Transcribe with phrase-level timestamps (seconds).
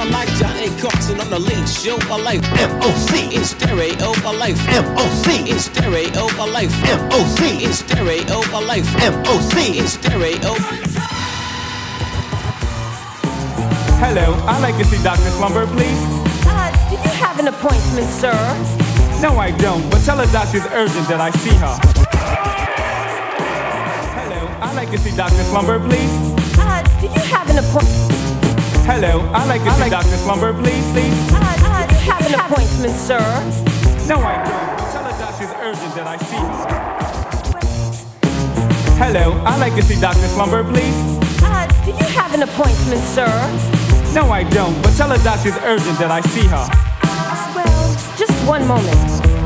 [0.00, 1.98] I like Johnny Carson on the late show.
[2.08, 3.36] I like M.O.C.
[3.36, 4.16] in stereo.
[4.24, 5.50] I like M.O.C.
[5.50, 6.24] in stereo.
[6.40, 7.64] I like M.O.C.
[7.64, 8.40] in stereo.
[8.48, 9.78] I like M.O.C.
[9.78, 10.54] in stereo.
[14.00, 15.28] Hello, I'd like to see Dr.
[15.36, 16.00] Slumber, please.
[16.48, 18.32] Uh, do you have an appointment, sir?
[19.20, 21.76] No, I don't, but tell the doctor it's urgent that I see her.
[24.16, 25.44] Hello, I'd like to see Dr.
[25.52, 26.10] Slumber, please.
[26.56, 28.29] Uh, do you have an appointment?
[28.90, 30.16] Hello, I'd like to see Dr.
[30.16, 31.14] Slumber, please, please.
[31.30, 33.22] Do you have an appointment, sir?
[34.10, 36.66] No, I don't, but tell the doctor it's urgent that I see her.
[38.98, 40.26] Hello, I'd like to see Dr.
[40.34, 40.98] Slumber, please.
[41.38, 43.30] Uh, do you have an appointment, sir?
[44.12, 46.66] No, I don't, but tell the doctor it's urgent that I see her.
[47.54, 48.98] Well, just one moment.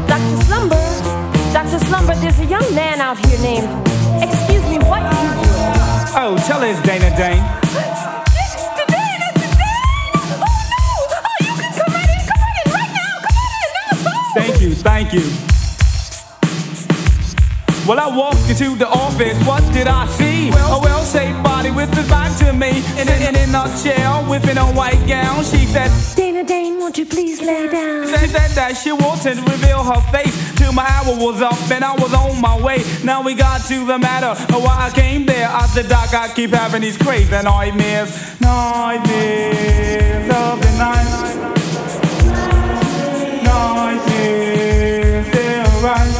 [0.09, 0.41] Dr.
[0.49, 0.81] Slumber,
[1.53, 1.85] Dr.
[1.85, 3.69] Slumber, there's a young man out here named.
[4.25, 5.53] Excuse me, what do you do?
[6.17, 8.14] Oh, tell her it's Dana Dane.
[14.35, 15.23] Thank you, thank you.
[17.87, 20.49] Well, I walked into the office, what did I see?
[20.49, 22.83] A well-shaped body with his back to me.
[22.99, 27.05] In a, in a chair, within a white gown, she said, Dana Dane, won't you
[27.05, 28.07] please lay down?
[28.07, 31.85] said that, that she wanted to reveal her face till my hour was up and
[31.85, 32.83] I was on my way.
[33.05, 35.49] Now we got to the matter of why I came there.
[35.49, 41.54] I said, Doc, I keep having these crazy nightmares, nightmares of the night,
[44.07, 46.15] nightmares, they're right.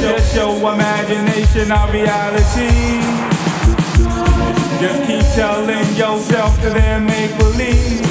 [0.00, 3.00] Just show imagination of reality.
[4.80, 8.04] Just keep telling yourself that they're make believe.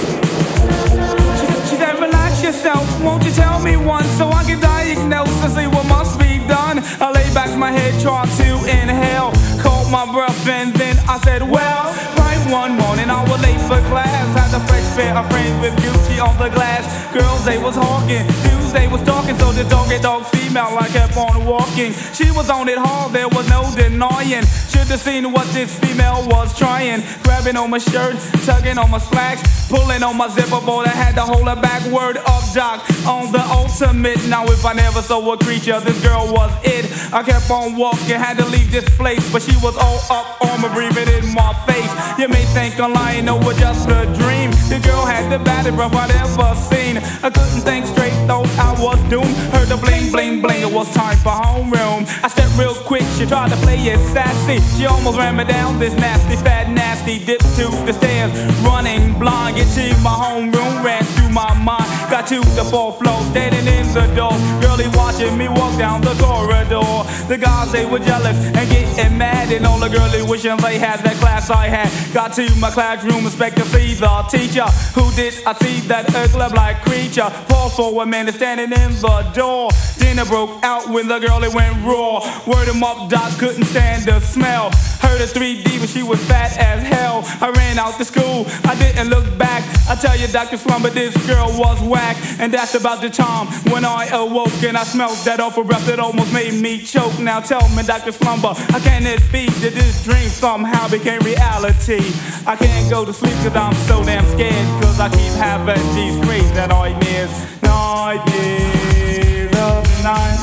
[1.69, 5.67] She, said, relax yourself, won't you tell me once so I can diagnose and see
[5.67, 6.79] what must be done?
[6.99, 11.41] I lay back my head, tried to inhale, caught my breath, and then I said,
[11.43, 15.73] well, right one morning I was late for class, a fresh pair of friends with
[15.81, 16.85] Gucci on the glass.
[17.13, 21.17] Girls, they was hawking, dudes, they was talking, so the dog dog female, I kept
[21.17, 21.93] on walking.
[22.13, 24.45] She was on it hard, there was no denying.
[24.69, 27.01] Should have seen what this female was trying.
[27.23, 30.87] Grabbing on my shirt, tugging on my slacks, pulling on my zipper board.
[30.87, 31.81] I had to hold her back.
[31.91, 34.21] Word up, doc, on the ultimate.
[34.27, 36.85] Now, if I never saw a creature, this girl was it.
[37.13, 40.61] I kept on walking, had to leave this place, but she was all up on
[40.61, 41.93] me, breathing in my face.
[42.19, 44.42] You may think I'm lying, no, it's just a dream.
[44.51, 46.97] The girl had the baddest breath I'd ever seen.
[47.23, 49.35] I couldn't think straight, thought I was doomed.
[49.53, 52.07] Heard the bling, bling, bling, it was time for homeroom.
[52.23, 54.59] I stepped real quick, she tried to play it sassy.
[54.77, 58.31] She almost ran me down this nasty, fat, nasty dip to the stairs.
[58.63, 61.87] Running blind, get to my homeroom, ran through my mind.
[62.11, 64.35] Got to the fourth floor, standing in the door.
[64.61, 67.07] Girlie watching me walk down the corridor.
[67.27, 69.51] The guys, they were jealous and getting mad.
[69.51, 71.89] And all the girlie wishing they had that class I had.
[72.13, 74.65] Got to my classroom, expect to see the teacher.
[74.97, 77.29] Who did I see that ugly black creature?
[77.47, 79.69] Pause for a minute, standing in the door.
[79.99, 82.17] Dinner broke out when the girlie went raw.
[82.47, 84.71] Word him up, Doc couldn't stand the smell.
[85.01, 87.21] Heard a 3D, but she was fat as hell.
[87.41, 89.63] I ran out to school, I didn't look back.
[89.87, 90.57] I tell you, Dr.
[90.57, 92.17] Slumber, this girl was whack.
[92.39, 95.99] And that's about the time when I awoke and I smelled that awful breath that
[95.99, 97.19] almost made me choke.
[97.19, 98.11] Now tell me, Dr.
[98.11, 102.01] Slumber, how can it be that this dream somehow became reality?
[102.47, 104.67] I can't go to sleep cause I'm so damn scared.
[104.81, 107.31] Cause I keep having these crazy nightmares.
[107.61, 110.39] Nightmares of the night.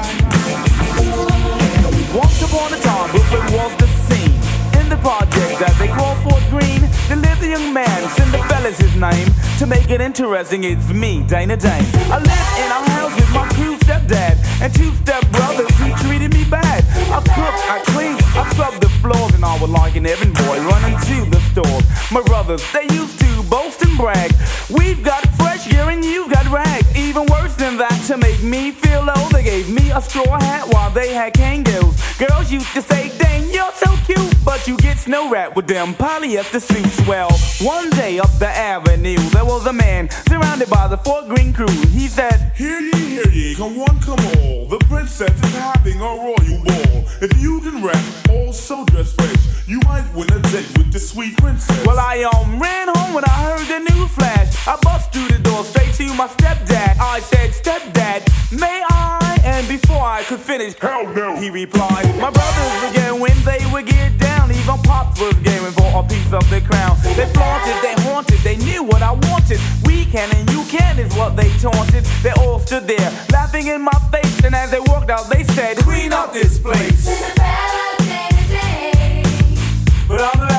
[2.14, 4.34] Once upon a time, Brooklyn was the scene.
[4.80, 8.94] In the project that they call Fort Greene, there lived a young man, Cinderella's his
[8.96, 9.28] name.
[9.58, 11.84] To make it interesting, it's me, Dana Dane.
[12.08, 16.44] I lived in a house with my two stepdad and two stepbrothers who treated me
[16.50, 16.75] bad.
[17.16, 20.60] I cooked, I cleaned, I scrubbed the floors, and I was like an errand boy
[20.68, 21.84] running to the stores.
[22.12, 24.34] My brothers, they used to boast and brag.
[24.68, 26.94] We've got fresh gear and you've got rags.
[26.94, 30.90] Even worse than that, to make me feel they gave me a straw hat while
[30.90, 31.94] they had kangaroos.
[32.18, 35.94] Girls used to say, dang, you're so cute, but you get snow wrapped with them
[35.94, 37.06] polyester suits.
[37.06, 37.30] Well,
[37.62, 41.68] one day up the avenue, there was a man surrounded by the Fort Greene crew.
[41.94, 44.66] He said, Hear ye, hear ye, come one, come all.
[44.66, 47.04] The princess is having a royal ball.
[47.22, 51.36] If you can rap, also dress fresh, you might win a date with the sweet
[51.36, 51.86] princess.
[51.86, 54.66] Well, I um ran home when I heard the news flash.
[54.66, 56.98] I bust through the door straight to my stepdad.
[56.98, 59.35] I said, Stepdad, may I?
[59.44, 61.36] And before I could finish, Hell no.
[61.36, 64.50] he replied, My brothers would get when they would get down.
[64.50, 66.96] Even Pops was gaming for a piece of the crown.
[67.16, 69.60] They flaunted, they haunted, they knew what I wanted.
[69.84, 72.04] We can and you can is what they taunted.
[72.22, 74.44] They all stood there, laughing in my face.
[74.44, 77.04] And as they walked out, they said, Clean up this place.
[77.04, 77.96] Cinderella,
[80.08, 80.55] Dana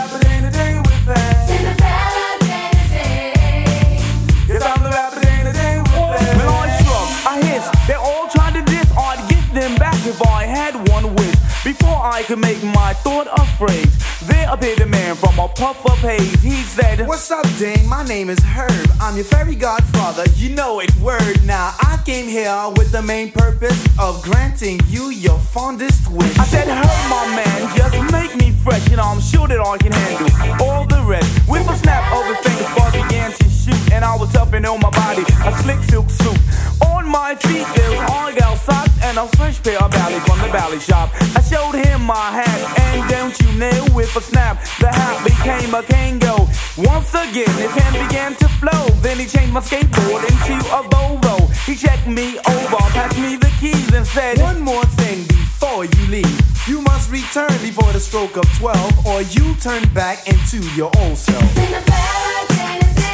[11.98, 13.94] before I could make my thought a phrase,
[14.28, 16.34] there appeared a man from a puff of haze.
[16.42, 17.88] He said, What's up, Dane?
[17.88, 18.90] My name is Herb.
[19.02, 20.26] I'm your fairy godfather.
[20.36, 21.44] You know it, word.
[21.46, 26.38] Now, I came here with the main purpose of granting you your fondest wish.
[26.38, 29.92] I said, Herb, my man, just make me fresh, and I'm sure that I can
[29.92, 31.30] handle all the rest.
[31.48, 33.47] With a snap of his fingers, bars began to
[33.92, 36.40] and I was up on my body, a slick silk suit.
[36.86, 40.80] On my feet, there's argyle socks and a fresh pair of Bally from the Bally
[40.80, 41.10] shop.
[41.36, 45.74] I showed him my hat, and don't you know, with a snap, the hat became
[45.74, 46.48] a Kango.
[46.78, 48.88] Once again, his hand began to flow.
[49.02, 51.50] Then he changed my skateboard into a Volvo.
[51.66, 56.08] He checked me over, passed me the keys, and said, One more thing before you
[56.08, 56.42] leave.
[56.68, 61.18] You must return before the stroke of 12, or you turn back into your old
[61.18, 61.44] self.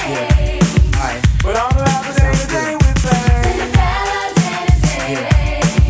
[0.03, 0.52] Yeah.
[1.03, 1.19] Aye.
[1.43, 3.75] But I'm allowed to day to day with things.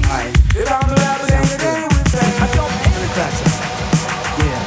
[0.10, 0.34] Aye.
[0.56, 2.42] If I'm allowed to day to day with things.
[2.42, 2.74] I don't
[3.14, 3.48] That's it.
[4.42, 4.58] Yeah,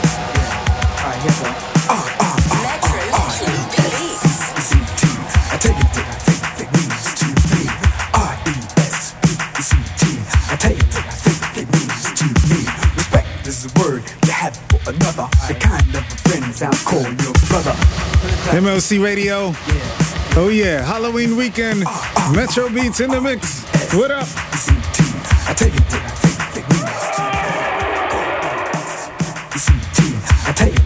[20.39, 21.81] Oh yeah, Halloween weekend.
[22.35, 23.65] Metro Beats in the mix.
[23.95, 24.29] What up?
[25.49, 25.81] I tell you
[30.45, 30.77] I think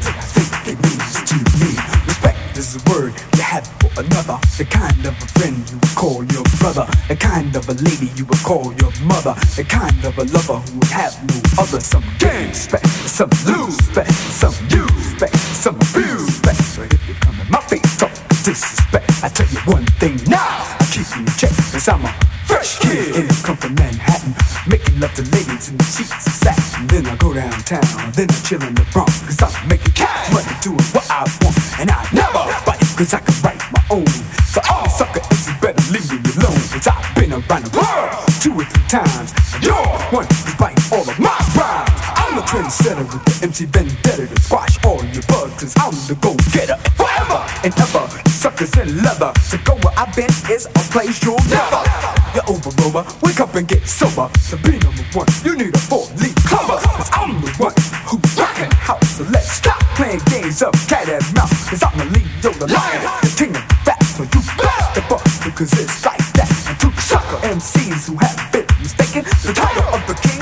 [0.70, 1.74] it means to me.
[2.06, 4.38] Respect is a word you have for another.
[4.56, 6.86] The kind of a friend you would call your brother.
[7.08, 9.34] The kind of a lady you would call your mother.
[9.58, 11.80] The kind of a lover who would have no other.
[11.80, 16.78] Some gain respect, some lose respect, some use respect, some abuse respect.
[16.78, 18.14] But if you come in my face, talk
[18.44, 18.99] disrespect.
[19.22, 22.12] I tell you one thing now, I keep you in check, cause I'm a
[22.48, 23.20] fresh kid.
[23.20, 24.32] And I come from Manhattan,
[24.64, 26.86] making love to ladies in the sheets of satin.
[26.86, 27.84] Then I go downtown,
[28.16, 31.56] then I chill in the Bronx, cause I'm making cash money doing what I want.
[31.76, 34.08] And I never fight, cause I can write my own.
[34.48, 38.56] So all sucker is better leave me alone, cause I've been around the world two
[38.56, 39.36] or three times.
[39.52, 41.89] And you're one who's biting all of my rhymes.
[42.30, 46.14] I'm the trendsetter with the MC vendetta to squash all your bugs, cause I'm the
[46.22, 48.06] go-getter forever and ever.
[48.30, 51.82] Suckers in leather, to go where I've been is a place you'll never.
[52.30, 54.30] You're over, Rover, wake up and get sober.
[54.30, 57.74] To be number one, you need a four-leaf cover, cause I'm the one
[58.06, 59.18] who rockin' house.
[59.18, 63.02] So let's stop playing games of cat and mouse, cause I'm the Leo the lion,
[63.26, 63.98] the king of rap.
[64.06, 66.46] So you best step up, because it's like that.
[66.70, 70.39] And two sucker MCs who have been mistaken, the title of the king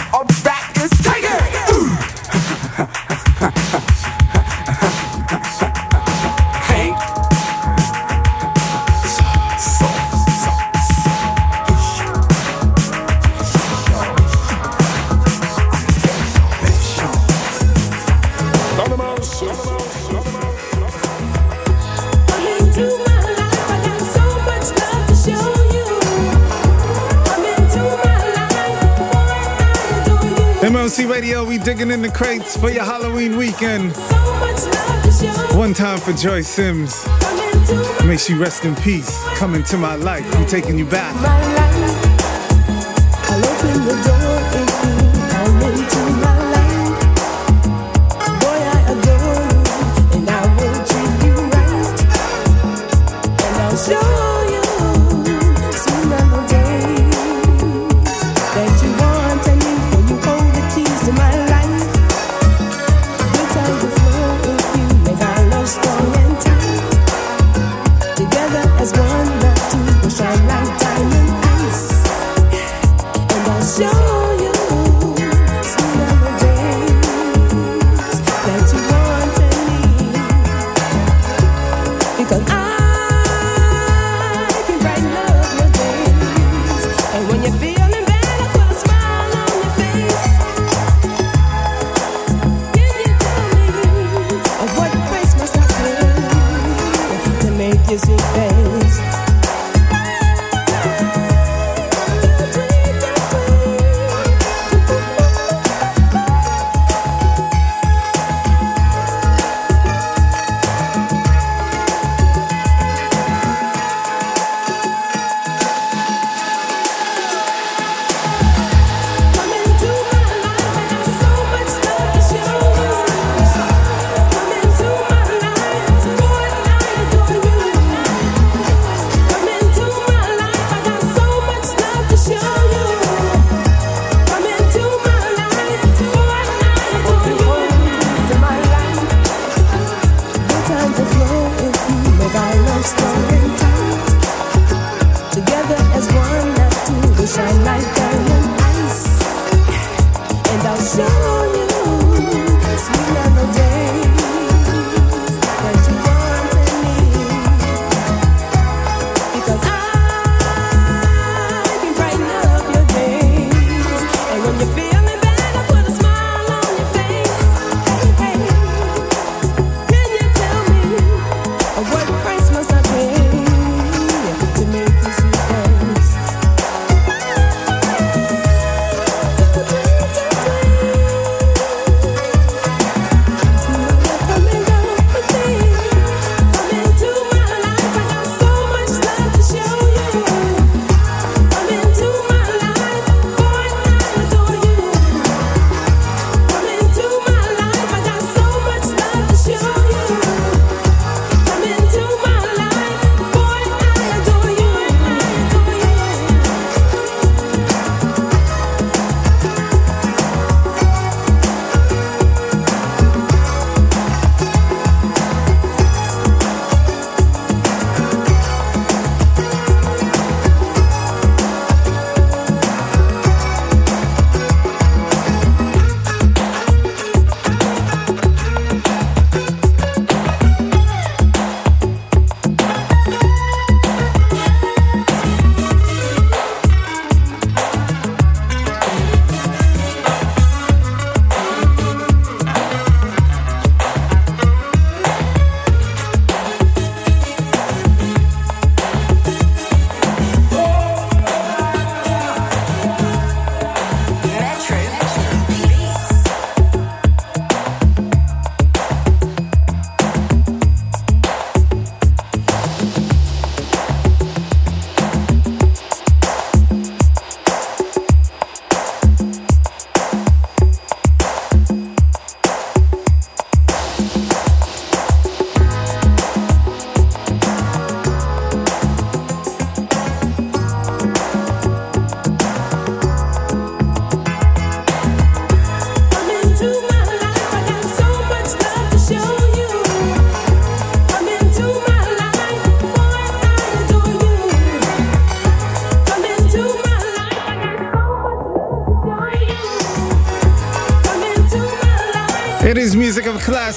[31.80, 33.96] In the crates for your Halloween weekend.
[35.56, 37.06] One time for Joyce Sims.
[38.04, 39.16] May she rest in peace.
[39.36, 40.26] Coming to my life.
[40.34, 41.14] I'm taking you back.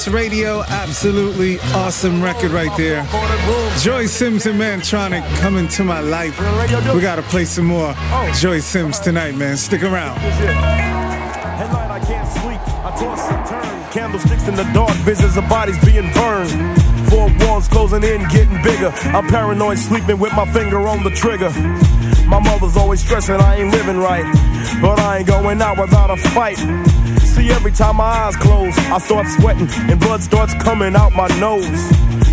[0.07, 0.63] Of Radio.
[0.63, 3.03] Absolutely awesome record right there.
[3.79, 6.39] Joyce Sims and Mantronix coming to my life.
[6.95, 7.93] We gotta play some more
[8.33, 9.57] Joyce Sims tonight, man.
[9.57, 10.17] Stick around.
[10.17, 12.59] Headline, I can't sleep.
[12.83, 13.91] I toss and turn.
[13.91, 16.49] Candlesticks in the dark, visions of bodies being burned.
[17.09, 18.91] Four walls closing in, getting bigger.
[19.15, 21.51] I'm paranoid, sleeping with my finger on the trigger.
[22.27, 24.25] My mother's always stressing I ain't living right.
[24.81, 26.57] But I ain't going out without a fight.
[27.35, 31.27] See, every time my eyes close, I start sweating and blood starts coming out my
[31.39, 31.63] nose.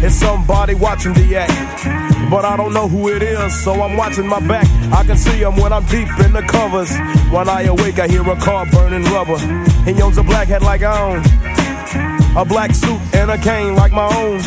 [0.02, 2.30] It's somebody watching the act.
[2.30, 4.66] But I don't know who it is, so I'm watching my back.
[4.92, 6.90] I can see him when I'm deep in the covers.
[7.30, 9.38] When I awake, I hear a car burning rubber.
[9.84, 11.22] He owns a black hat like I own.
[12.36, 14.40] A black suit and a cane like my own.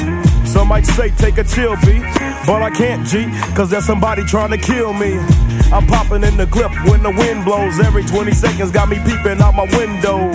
[0.45, 2.03] Some might say take a chill beat,
[2.45, 5.17] but I can't G, cause there's somebody trying to kill me.
[5.71, 7.79] I'm popping in the clip when the wind blows.
[7.79, 10.29] Every 20 seconds got me peeping out my window.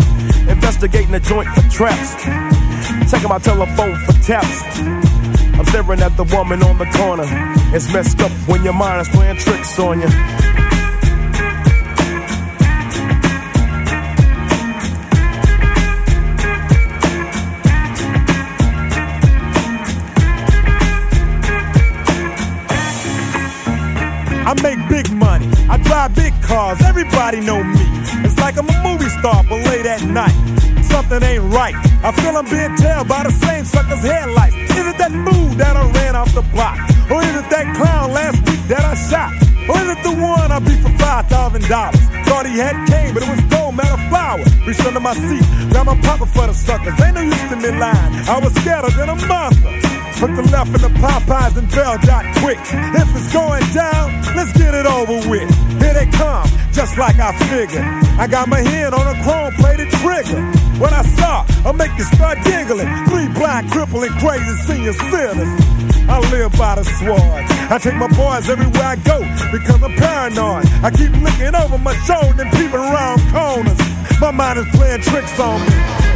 [0.49, 2.14] Investigating the joint for traps.
[3.11, 4.62] Checking my telephone for taps.
[5.58, 7.25] I'm staring at the woman on the corner.
[7.75, 10.46] It's messed up when your mind is playing tricks on you.
[26.97, 27.85] Everybody know me.
[28.25, 30.33] It's like I'm a movie star, but late at night.
[30.81, 31.76] Something ain't right.
[32.00, 34.57] I feel I'm being tailed by the same sucker's headlights.
[34.57, 36.79] Is it that fool that I ran off the block?
[37.12, 39.29] Or is it that clown last week that I shot?
[39.69, 42.00] Or is it the one I beat for five thousand dollars?
[42.25, 44.41] Thought he had cane, but it was gold, man, a flower.
[44.65, 46.97] Reached under my seat, grab my pocket for the suckers.
[47.05, 48.12] Ain't no use to me lying.
[48.25, 49.75] I was scared than a monster.
[50.16, 52.56] Put the left in the Popeyes and Bell Dot quick.
[52.96, 55.44] If it's going down, let's get it over with.
[55.76, 57.85] Here they come, just like I figured.
[58.16, 60.40] I got my hand on a chrome plated trigger.
[60.80, 62.88] When I saw, I make you start giggling.
[63.12, 65.61] Three blind, crippling, crazy senior citizens.
[66.08, 67.44] I live by the sword.
[67.68, 69.20] I take my boys everywhere I go
[69.52, 70.64] because I'm paranoid.
[70.80, 73.80] I keep looking over my shoulder and peeping around corners.
[74.18, 76.15] My mind is playing tricks on me.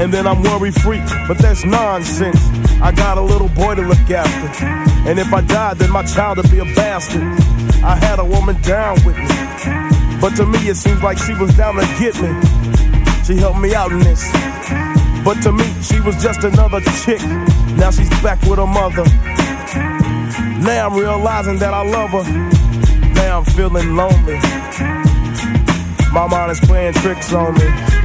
[0.00, 1.02] and then I'm worry free.
[1.28, 2.40] But that's nonsense.
[2.80, 4.64] I got a little boy to look after.
[5.08, 7.22] And if I die, then my child will be a bastard.
[7.84, 9.28] I had a woman down with me.
[10.20, 12.32] But to me, it seems like she was down to get me.
[13.24, 14.24] She helped me out in this.
[15.22, 17.20] But to me, she was just another chick.
[17.76, 19.04] Now she's back with her mother.
[20.64, 22.24] Now I'm realizing that I love her.
[23.14, 24.38] Now I'm feeling lonely.
[26.12, 27.99] My mind is playing tricks on me.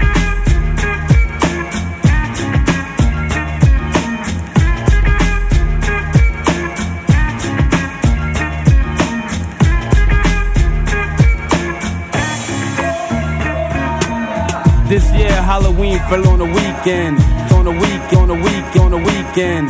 [14.88, 17.20] This year Halloween fell on a weekend.
[17.54, 19.70] On a week, on a week, on a weekend.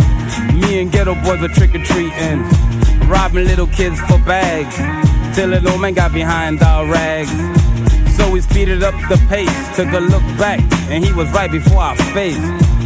[0.60, 2.44] Me and Geto Boys are trick or treating.
[3.08, 4.76] Robbing little kids for bags.
[5.34, 7.32] Till a little man got behind our rags.
[8.18, 9.76] So we speeded up the pace.
[9.78, 12.40] Took a look back, and he was right before our face.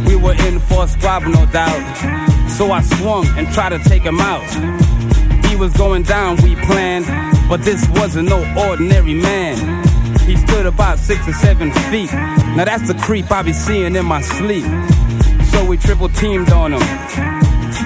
[0.06, 2.48] We were in for a squabble, no doubt.
[2.48, 4.48] So I swung and tried to take him out.
[5.46, 7.06] He was going down, we planned.
[7.48, 8.38] But this wasn't no
[8.68, 9.99] ordinary man.
[10.30, 12.12] He stood about six or seven feet.
[12.12, 14.62] Now that's the creep I be seeing in my sleep.
[15.46, 16.82] So we triple teamed on him,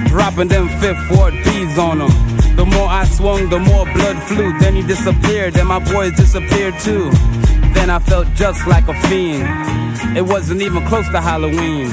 [0.09, 2.57] dropping them fifth ward bees on him.
[2.57, 4.59] The more I swung, the more blood flew.
[4.59, 7.11] Then he disappeared, and my boys disappeared too.
[7.73, 9.49] Then I felt just like a fiend.
[10.15, 11.89] It wasn't even close to Halloween.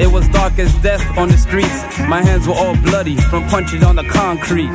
[0.00, 1.82] It was dark as death on the streets.
[2.06, 4.70] My hands were all bloody from punching on the concrete.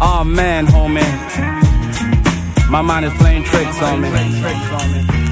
[0.00, 1.61] Oh man, homie.
[2.72, 5.31] My mind is playing tricks on me.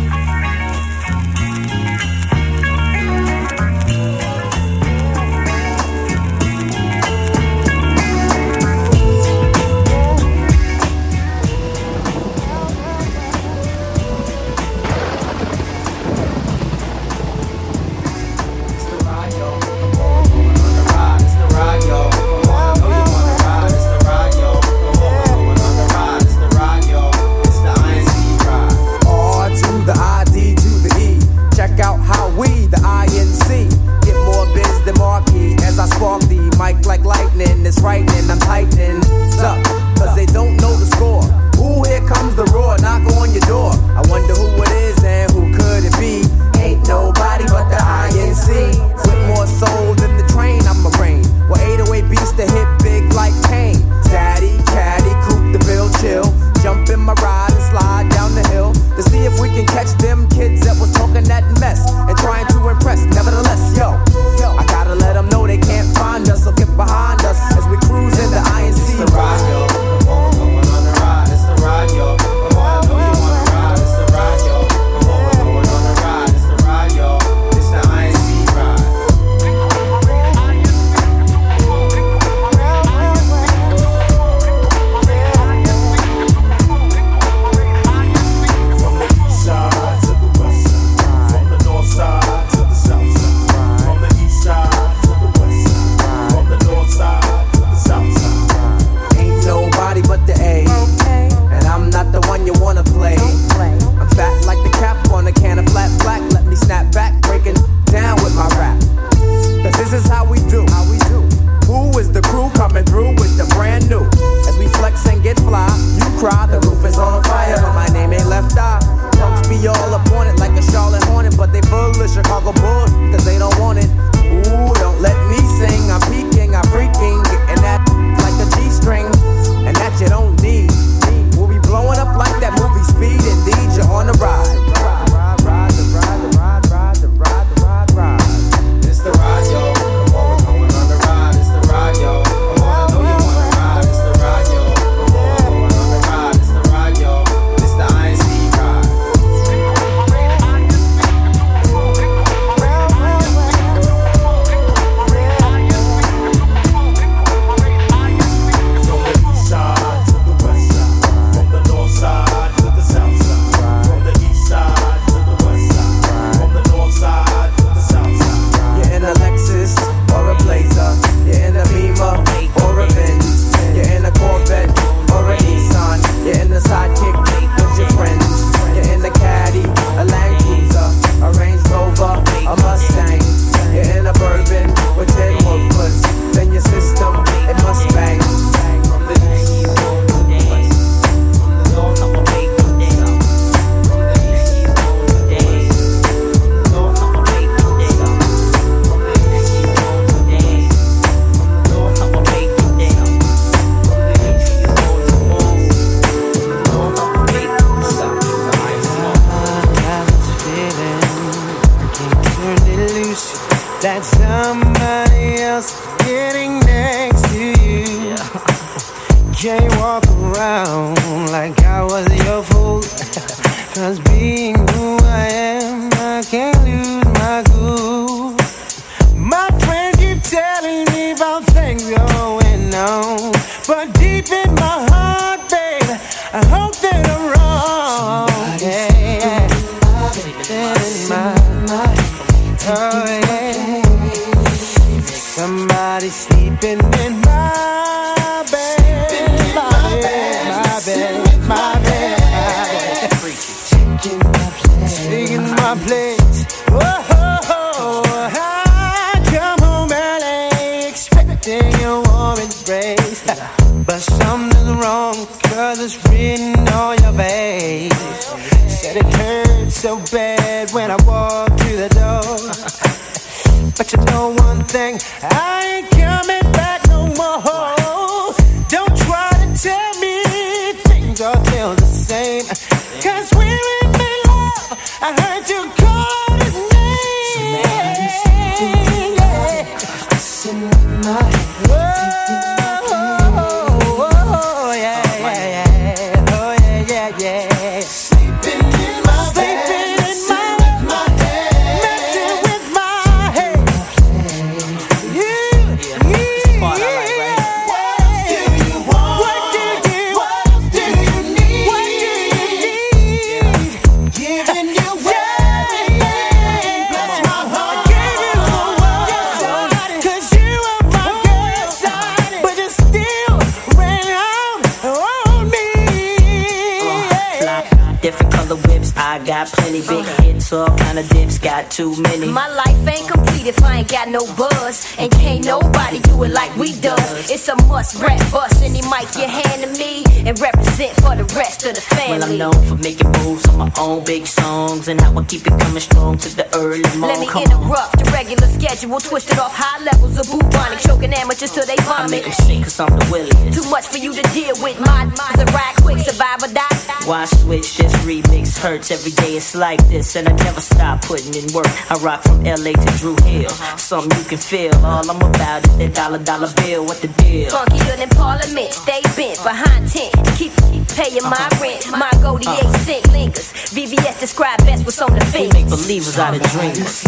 [331.81, 332.27] too many.
[332.29, 334.85] My life ain't complete if I ain't got no buzz.
[334.99, 337.31] And can't nobody do it like we does.
[337.31, 338.63] It's a must rap bust.
[338.63, 342.19] Any mic you hand to me, and represent for the rest of the family.
[342.19, 345.47] Well, I'm known for making moves on my own big songs and how I keep
[345.47, 347.01] it coming strong to the early morning.
[347.01, 348.05] Let me Come interrupt on.
[348.05, 352.05] the regular schedule, twisted off high levels of bubonic, choking amateurs till they vomit.
[352.05, 353.55] I make them sick cause I'm the williest.
[353.57, 356.69] Too much for you to deal with, my mind's a ride quick, survive or die.
[357.07, 357.79] Why switch?
[357.79, 361.71] This remix hurts every day, it's like this, and I never stop putting in work.
[361.91, 363.77] I rock from LA to Drew Hill, uh-huh.
[363.77, 364.75] something you can feel.
[364.85, 367.51] All I'm about is that dollar dollar bill, what the deal?
[367.51, 370.39] Funkier than Parliament, they bent behind 10 rent.
[370.39, 370.53] Keep
[370.89, 371.63] paying my uh-huh.
[371.63, 371.91] rent.
[371.91, 372.57] My goldie uh.
[372.57, 373.53] eight cent lingers.
[373.75, 375.55] VVS describe best what's on the fence.
[375.55, 377.01] We make believers out of dreams.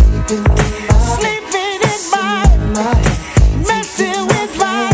[1.19, 2.45] Sleeping in my,
[3.67, 4.92] messing with my.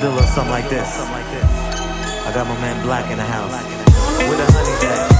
[0.00, 0.98] Gonna do something like this.
[0.98, 3.52] I got my man Black in the house.
[4.30, 5.10] With a honey dad.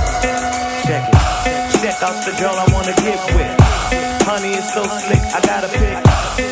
[0.87, 1.81] Check it.
[1.83, 3.61] Check out the girl I wanna get with.
[4.25, 5.99] Honey is so slick, I gotta pick.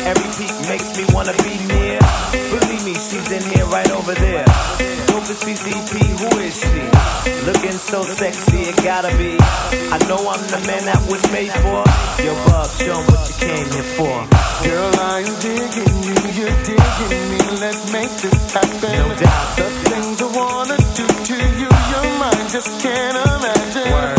[0.05, 2.68] Every peak makes me wanna be near.
[2.85, 4.45] Me, she's in here right over there.
[5.07, 6.79] Dope is CCP, who is she?
[7.45, 9.35] Looking so sexy, it gotta be.
[9.91, 11.83] I know I'm the man that was made for.
[12.23, 14.17] Yo, Bub, show 'em what you came here for.
[14.63, 17.39] Girl, I'm digging you, you're digging me.
[17.59, 18.95] Let's make this happen.
[18.95, 19.55] No doubt.
[19.57, 23.93] The things I wanna do to you, your mind just can't imagine.
[23.93, 24.18] I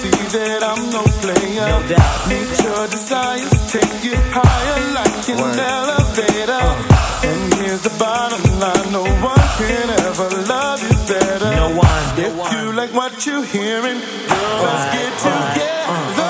[0.00, 1.66] see that I'm no player?
[1.68, 2.16] No doubt.
[2.28, 5.58] Meet your desires, take you higher like an Word.
[5.58, 6.62] elevator.
[6.62, 7.28] Uh.
[7.28, 11.50] And here's the bottom line: no one can ever love you better.
[11.54, 12.02] No one.
[12.18, 16.00] If you like what you're hearing, girl, let's get together.
[16.18, 16.21] No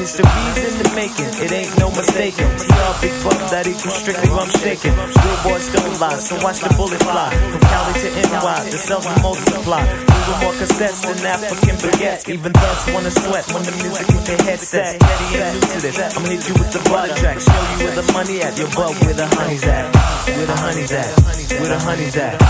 [0.00, 1.52] Now here's the make it.
[1.52, 2.48] Ain't no mistaking.
[2.56, 4.96] TR Big Bub that equals strictly rum shaking.
[5.44, 7.28] Boys don't lie, so watch the bullet fly.
[7.28, 9.84] From Cali to NY, the cells will multiply.
[9.84, 12.32] Moving more cassettes than African baguettes.
[12.32, 14.96] Even thugs wanna sweat when the music hit their headset.
[15.04, 16.00] Petty ain't new to this.
[16.00, 17.36] I'ma hit you with the butter track.
[17.36, 18.56] Show you where the money at.
[18.56, 19.84] Your bub where the honey's at.
[20.32, 21.12] Where the honey's at.
[21.60, 22.40] Where the honey's at.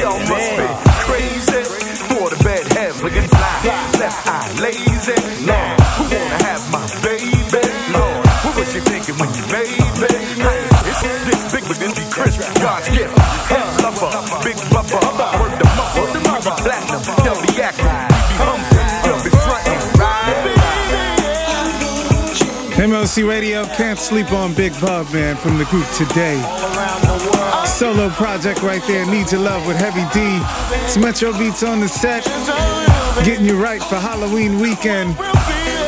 [0.00, 0.64] Y'all must be
[1.04, 1.89] crazy.
[2.20, 3.48] For the bad heads looking fly.
[3.96, 5.16] Left eye lazy.
[5.48, 7.32] Lord, who wanna have my baby?
[7.96, 10.04] Lord, what was you thinking when you made me?
[10.36, 12.36] Hey, it's this big but this be Chris.
[12.60, 13.16] God's gift.
[13.48, 14.12] Head lover,
[14.44, 15.00] big bubba.
[15.40, 15.96] Word the mother.
[15.96, 17.00] We be platinum.
[17.24, 17.88] They'll be acting.
[17.88, 18.88] We be humping.
[19.00, 19.80] They'll be fronting.
[22.84, 26.36] MOC Radio can't sleep on Big Bub, man, from the group today.
[27.70, 30.20] Solo project right there, Need Your Love with Heavy D.
[30.84, 32.24] It's Metro Beats on the set,
[33.24, 35.16] getting you right for Halloween weekend.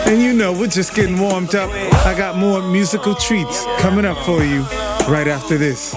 [0.07, 1.71] And you know, we're just getting warmed up.
[2.07, 4.63] I got more musical treats coming up for you
[5.07, 5.95] right after this.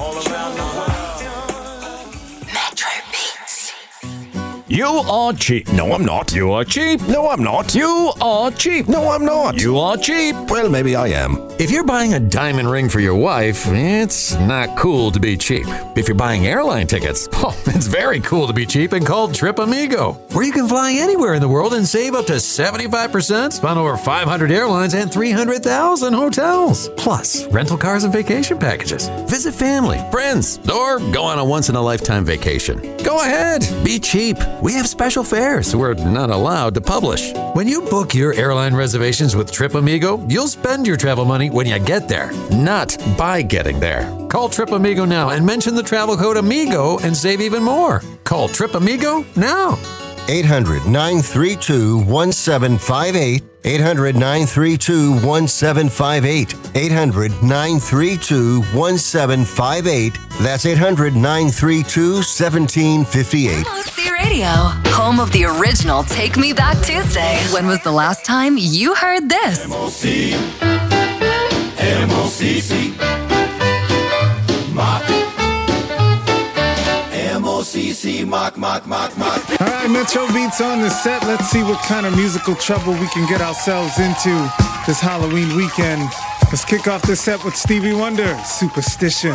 [4.67, 5.71] You are cheap.
[5.73, 6.33] No, I'm not.
[6.33, 6.99] You are cheap.
[7.07, 7.75] No, I'm not.
[7.75, 8.87] You are cheap.
[8.87, 9.61] No, I'm not.
[9.61, 10.35] You are cheap.
[10.49, 11.37] Well, maybe I am.
[11.59, 15.67] If you're buying a diamond ring for your wife, it's not cool to be cheap.
[15.95, 19.59] If you're buying airline tickets, oh, it's very cool to be cheap and called Trip
[19.59, 23.77] Amigo, where you can fly anywhere in the world and save up to 75% on
[23.77, 26.89] over 500 airlines and 300,000 hotels.
[26.97, 29.09] Plus, rental cars and vacation packages.
[29.29, 32.97] Visit family, friends, or go on a once in a lifetime vacation.
[33.03, 34.37] Go ahead, be cheap.
[34.61, 37.33] We have special fares we're not allowed to publish.
[37.53, 41.67] When you book your airline reservations with Trip Amigo, you'll spend your travel money when
[41.67, 44.09] you get there, not by getting there.
[44.29, 48.01] Call Trip Amigo now and mention the travel code AMIGO and save even more.
[48.23, 49.77] Call Trip Amigo now.
[50.27, 53.43] 800 932 1758.
[53.63, 56.55] 800 932 1758.
[56.75, 60.17] 800 932 1758.
[60.41, 63.65] That's 800 932 1758.
[63.65, 64.47] MOC Radio,
[64.93, 67.39] home of the original Take Me Back Tuesday.
[67.51, 69.67] When was the last time you heard this?
[69.67, 70.33] MOC.
[71.77, 73.34] M-O-C-C.
[77.65, 78.23] M-O-C-C.
[78.25, 79.41] Mock, mock, mock, mock.
[79.59, 81.23] All right, Metro Beats on the set.
[81.23, 84.29] Let's see what kind of musical trouble we can get ourselves into
[84.85, 86.07] this Halloween weekend.
[86.53, 89.33] Let's kick off the set with Stevie Wonder, Superstition.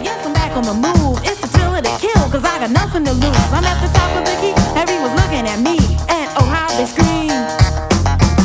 [0.00, 1.20] Yes, I'm back on the move.
[1.20, 3.52] It's the thrill of the kill, cause I got nothing to lose.
[3.52, 5.76] I'm at the top of the key, everyone's looking at me.
[6.08, 7.28] And oh, how they scream.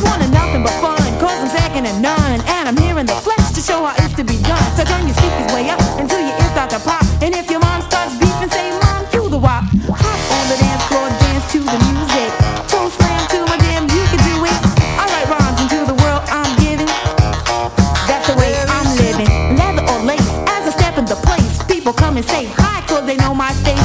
[0.03, 2.43] Wanting nothing but fun, cause I'm second to none.
[2.51, 4.59] And I'm here in the flesh to show how it's to be done.
[4.75, 6.16] So turn your speakers way up until
[6.77, 7.03] to pop.
[7.21, 9.63] And if your mom starts beeping, say, Mom, cue the wop.
[9.89, 12.29] Hop on the dance floor, dance to the music.
[12.69, 14.59] Full slam to my damn, you can do it.
[15.01, 16.89] I write rhymes into the world I'm giving.
[18.07, 19.57] That's the way I'm living.
[19.57, 23.17] Leather or lace, as I step into place, people come and say hi, cause they
[23.17, 23.76] know my face.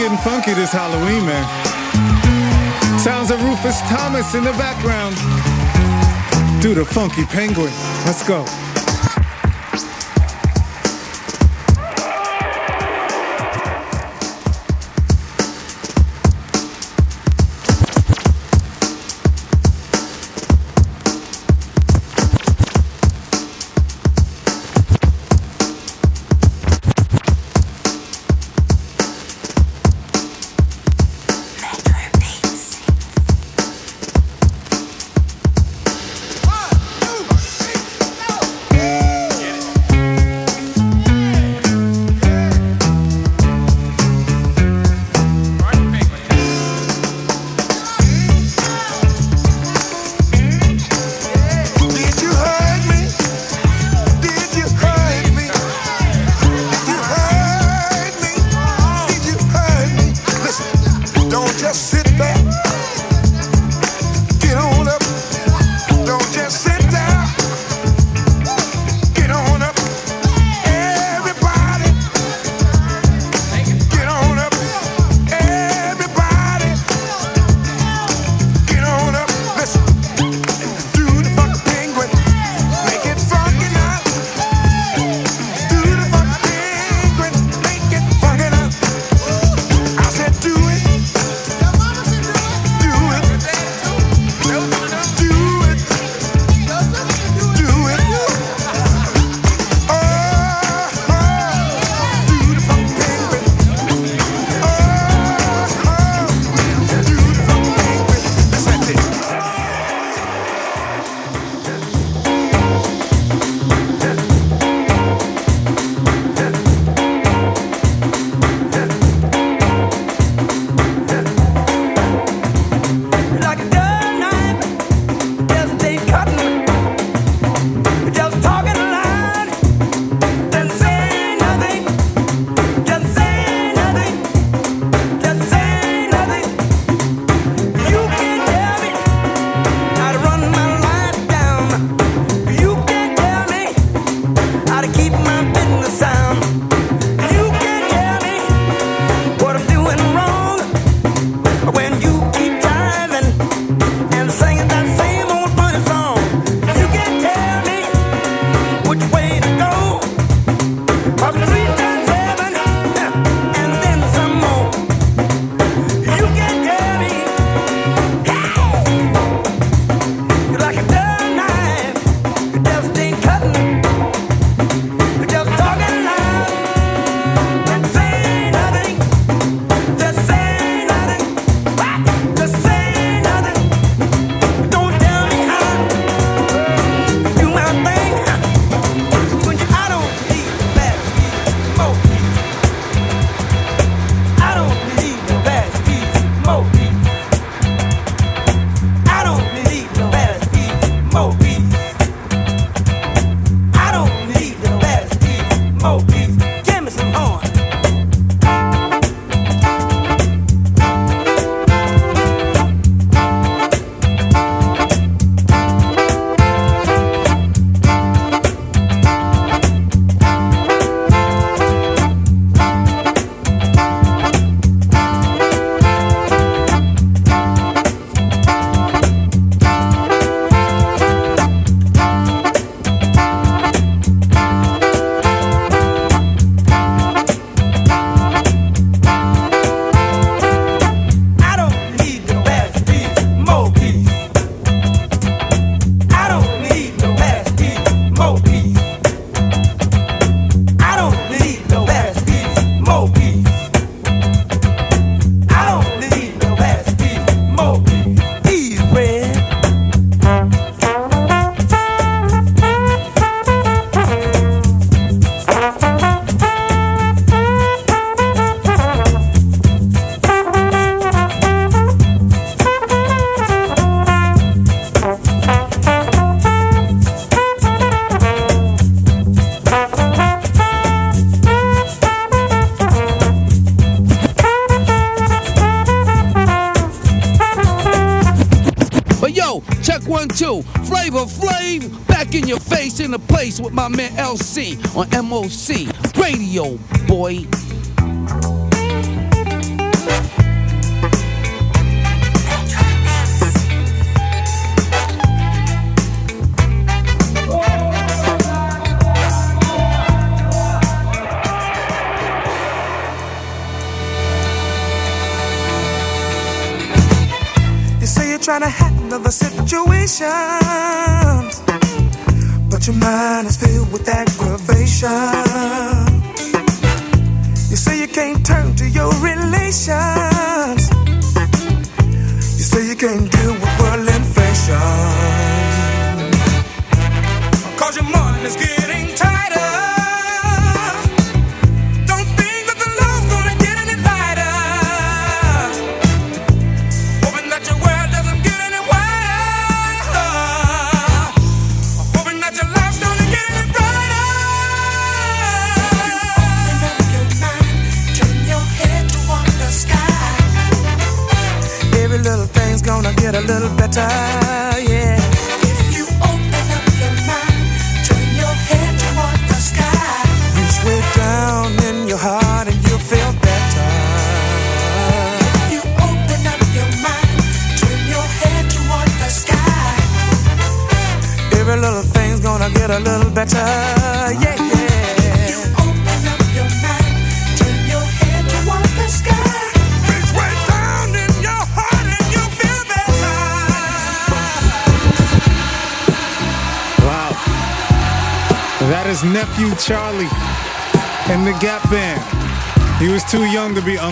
[0.00, 1.44] getting funky this Halloween, man.
[2.98, 5.14] Sounds of Rufus Thomas in the background.
[6.62, 7.72] Do the funky penguin.
[8.06, 8.46] Let's go.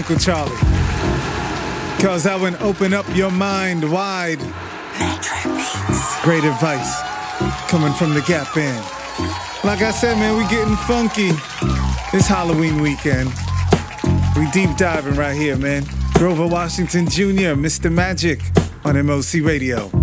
[0.08, 0.56] Uncle Charlie.
[1.96, 4.38] Because that would open up your mind wide.
[6.22, 7.02] Great advice
[7.68, 8.82] coming from the Gap Band.
[9.64, 11.28] Like I said, man, we getting funky.
[12.16, 13.30] It's Halloween weekend.
[14.34, 15.84] We deep diving right here, man.
[16.14, 17.92] Grover Washington Jr., Mr.
[17.92, 18.40] Magic
[18.86, 19.97] on MOC Radio.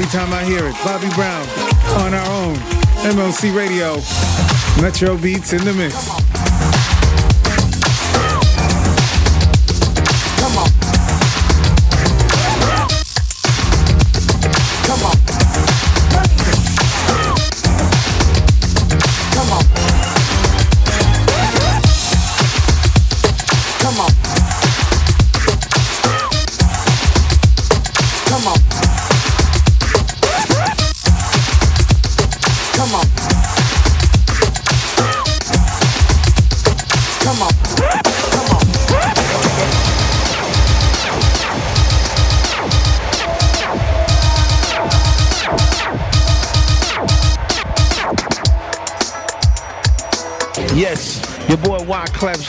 [0.00, 0.74] Every time I hear it.
[0.82, 1.46] Bobby Brown
[2.00, 2.54] on our own.
[3.14, 4.00] MOC Radio.
[4.80, 6.29] Metro Beats in the mix.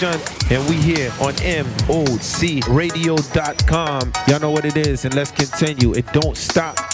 [0.03, 2.13] And we here on MOCRadio.com.
[4.27, 5.93] Y'all know what it is, and let's continue.
[5.93, 6.90] It don't stop.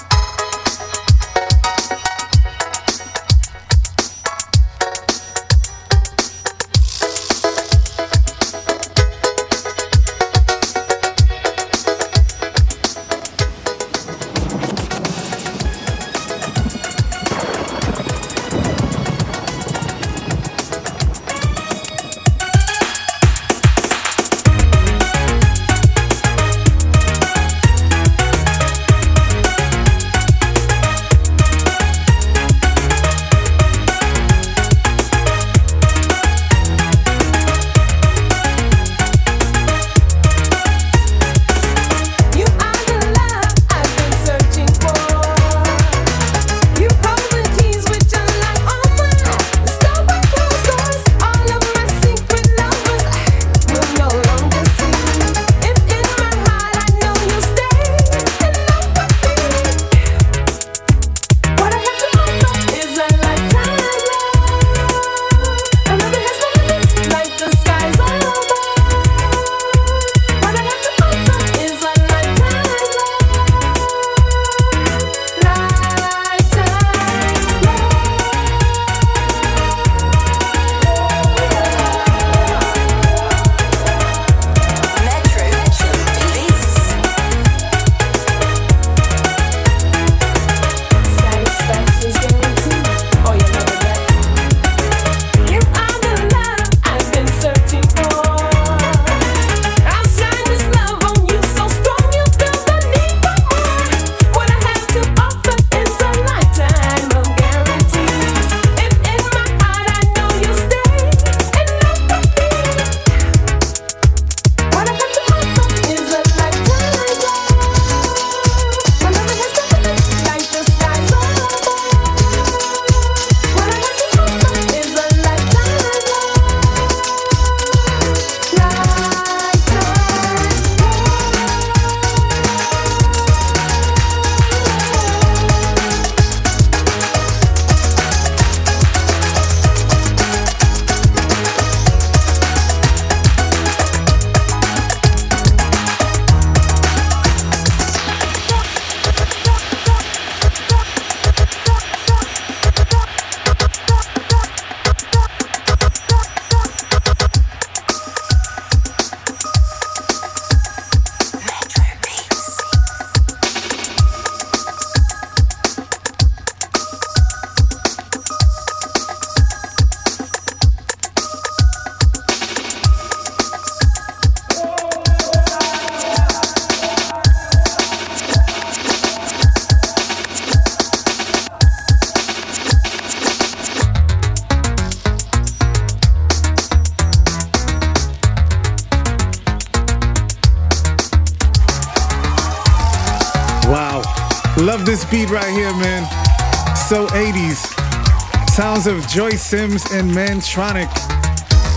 [199.17, 200.91] Joyce Sims and Mantronix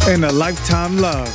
[0.08, 1.26] and a lifetime love.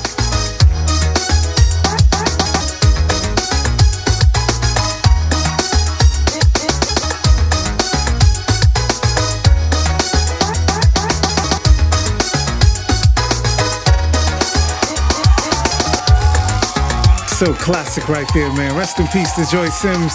[17.32, 18.78] So classic right there, man.
[18.78, 20.14] Rest in peace to Joyce Sims.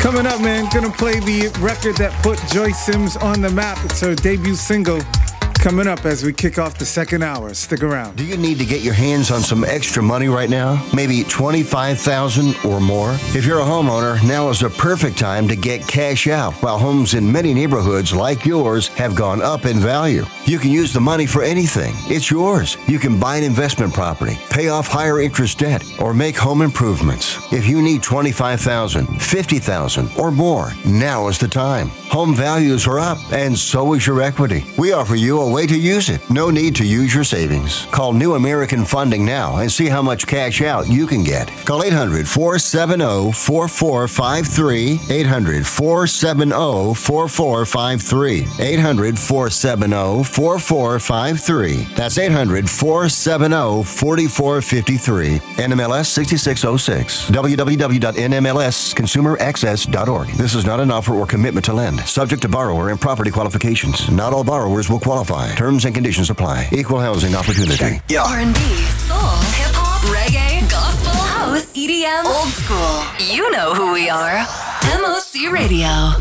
[0.00, 3.78] Coming up, man, gonna play the record that put Joyce Sims on the map.
[3.84, 5.00] It's her debut single.
[5.60, 7.52] Coming up as we kick off the second hour.
[7.52, 8.16] Stick around.
[8.16, 10.82] Do you need to get your hands on some extra money right now?
[10.94, 13.12] Maybe 25,000 or more?
[13.36, 17.12] If you're a homeowner, now is the perfect time to get cash out while homes
[17.12, 20.24] in many neighborhoods like yours have gone up in value.
[20.46, 21.92] You can use the money for anything.
[22.08, 22.78] It's yours.
[22.88, 27.36] You can buy an investment property, pay off higher interest debt, or make home improvements.
[27.52, 31.90] If you need 25,000, 50,000 or more, now is the time.
[32.10, 34.64] Home values are up and so is your equity.
[34.76, 36.28] We offer you a way to use it.
[36.28, 37.86] No need to use your savings.
[37.92, 41.48] Call New American Funding now and see how much cash out you can get.
[41.64, 45.00] Call 800 470 4453.
[45.08, 48.48] 800 470 4453.
[48.58, 51.94] 800 470 4453.
[51.94, 55.40] That's 800 470 4453.
[55.60, 57.30] NMLS 6606.
[57.30, 60.28] www.nmlsconsumeraccess.org.
[60.28, 62.00] This is not an offer or commitment to lend.
[62.00, 64.08] Subject to borrower and property qualifications.
[64.10, 65.54] Not all borrowers will qualify.
[65.54, 66.70] Terms and conditions apply.
[66.72, 68.00] Equal housing opportunity.
[68.08, 68.22] Yeah.
[68.24, 69.18] R&B, soul,
[69.52, 73.04] hip hop, reggae, gospel, house, EDM, old school.
[73.34, 74.38] You know who we are.
[74.98, 76.14] MOC Radio.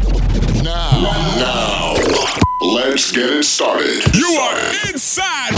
[0.64, 1.00] Now,
[1.40, 1.94] now,
[2.62, 4.04] let's get it started.
[4.14, 4.60] You are
[4.90, 5.54] inside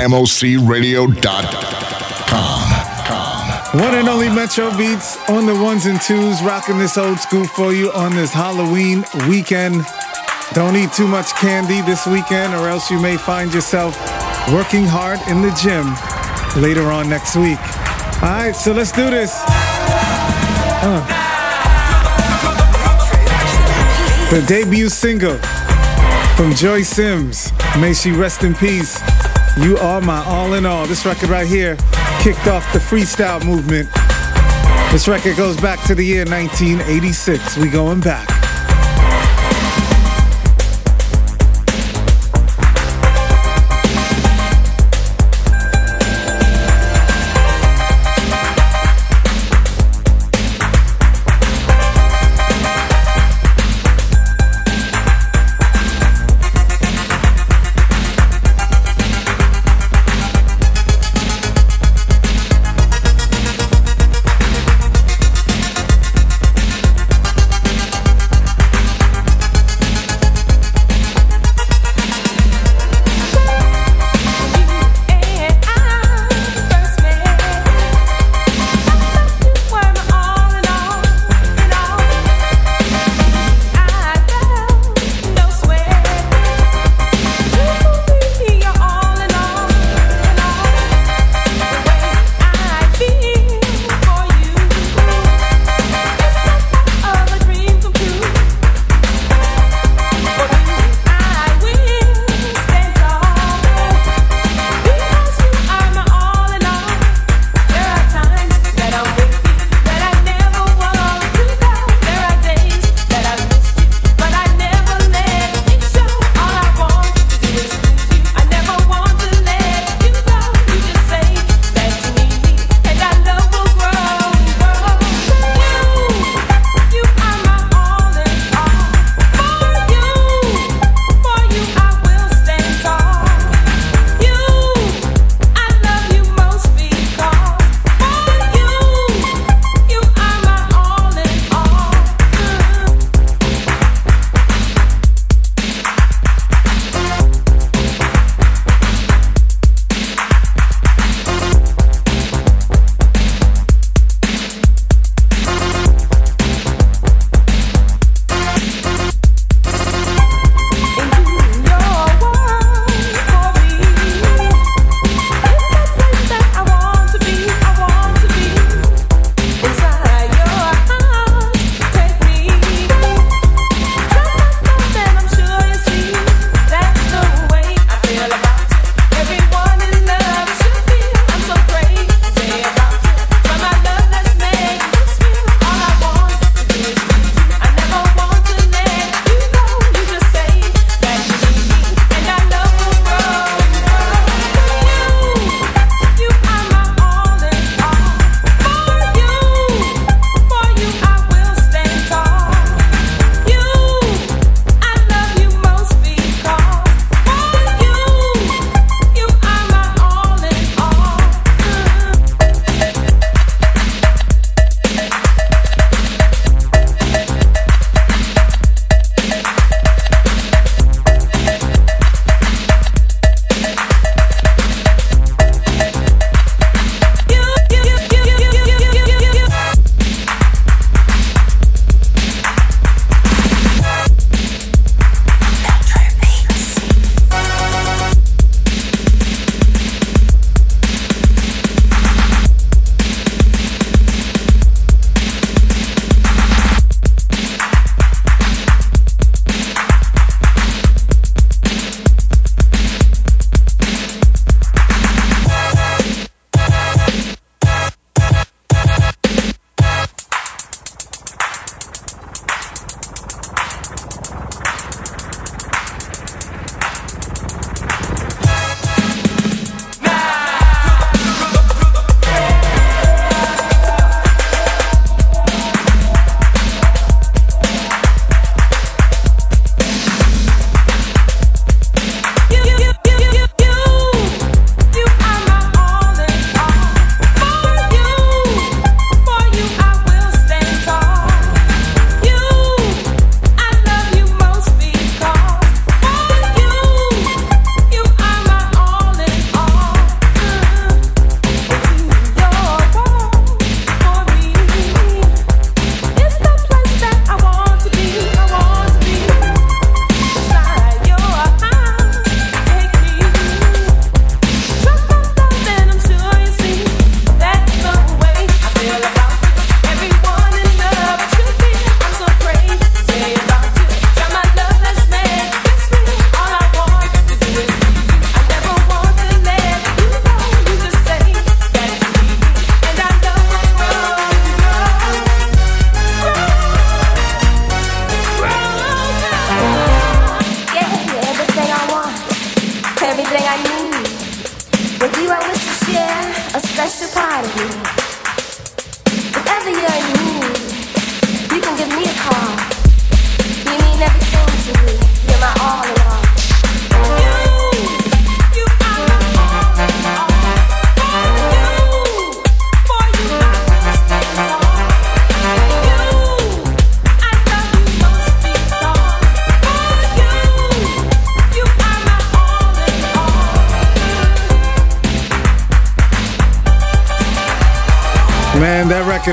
[0.00, 2.01] MOCRadio.com.
[3.74, 7.72] One and only Metro Beats on the ones and twos, rocking this old school for
[7.72, 9.86] you on this Halloween weekend.
[10.52, 13.96] Don't eat too much candy this weekend, or else you may find yourself
[14.52, 15.88] working hard in the gym
[16.62, 17.58] later on next week.
[18.22, 19.40] All right, so let's do this.
[20.84, 21.00] Uh.
[24.30, 25.38] The debut single
[26.36, 27.50] from Joyce Sims.
[27.78, 29.00] May she rest in peace.
[29.56, 30.86] You are my all in all.
[30.86, 31.78] This record right here
[32.22, 33.90] kicked off the freestyle movement.
[34.92, 37.56] This record goes back to the year 1986.
[37.56, 38.41] We going back.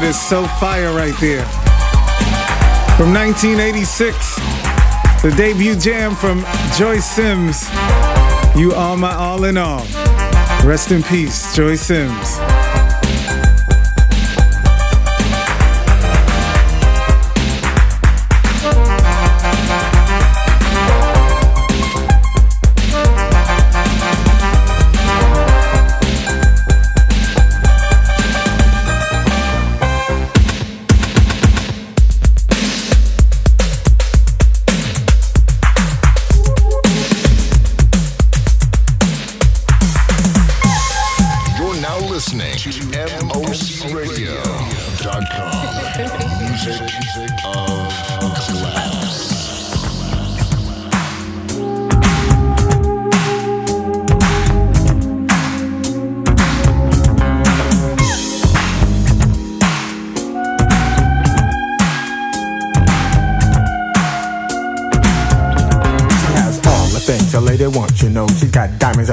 [0.09, 1.45] Is so fire right there.
[2.97, 4.35] From 1986,
[5.21, 6.43] the debut jam from
[6.75, 7.69] Joyce Sims,
[8.55, 9.85] You Are My All in All.
[10.65, 12.48] Rest in peace, Joyce Sims.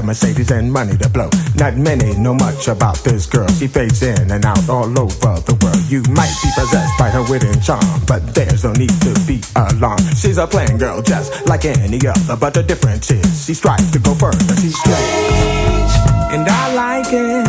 [0.06, 1.28] Mercedes and money to blow.
[1.56, 3.48] Not many know much about this girl.
[3.48, 5.82] She fades in and out all over the world.
[5.90, 9.40] You might be possessed by her wit and charm, but there's no need to be
[9.56, 10.06] alarmed.
[10.16, 13.98] She's a plain girl just like any other, but the difference is she strives to
[13.98, 14.54] go further.
[14.62, 15.92] She's strange,
[16.32, 17.46] and I like it.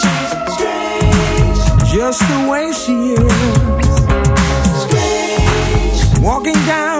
[0.00, 3.32] She's strange, just the way she is.
[4.80, 6.93] Strange, Walking down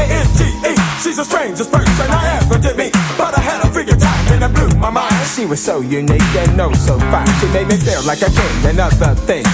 [0.00, 0.72] S-T-R-A-N-G-E.
[1.02, 2.92] She's the strangest person I ever did meet.
[3.16, 5.14] But I had a figure type and it blew my mind.
[5.36, 7.28] She was so unique and oh so fine.
[7.40, 9.48] She made me feel like a king and other things.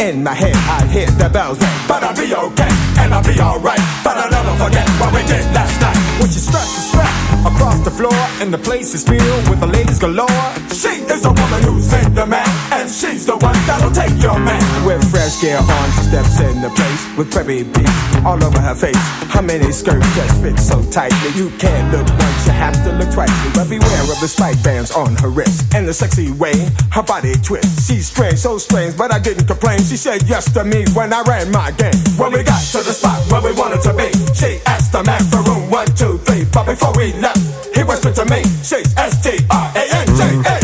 [0.00, 1.78] In my head, I hear the bells ring.
[1.86, 2.72] But I'll be okay
[3.04, 3.84] and I'll be alright.
[4.00, 6.00] But I'll never forget what we did last night.
[6.16, 7.12] When she struts the strap
[7.44, 10.28] across the floor and the place is filled with the ladies galore.
[10.68, 14.60] She is a woman who's in demand, and she's the one that'll take your man.
[14.84, 18.74] With fresh gear on, she steps in the place with preppy beats all over her
[18.74, 18.96] face.
[19.30, 21.30] How many skirts just fit so tightly?
[21.36, 23.32] You can't look once, you have to look twice.
[23.54, 26.56] But beware of the spike bands on her wrist and the sexy way
[26.92, 27.88] her body twists.
[27.88, 29.78] She's strange, so strange, but I didn't complain.
[29.78, 31.96] She said yes to me when I ran my game.
[32.16, 35.22] When we got to the spot where we wanted to be, she asked the man
[35.30, 36.44] for room one, two, three.
[36.52, 37.40] But before we left,
[37.74, 38.98] he whispered to me, she's mm-hmm.
[38.98, 40.56] S-T-R-A-N-J-A.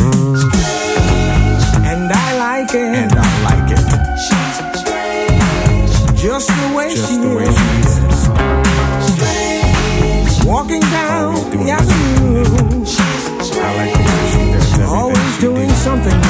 [1.91, 2.95] And I like it.
[2.97, 3.79] And I like it.
[4.19, 5.93] She's strange.
[6.21, 7.57] Just the way Just she the way is.
[7.57, 7.67] she
[10.23, 10.45] is.
[10.47, 12.45] Walking down the avenue.
[13.59, 15.77] I like the way she does everything Always she doing did.
[15.77, 16.21] something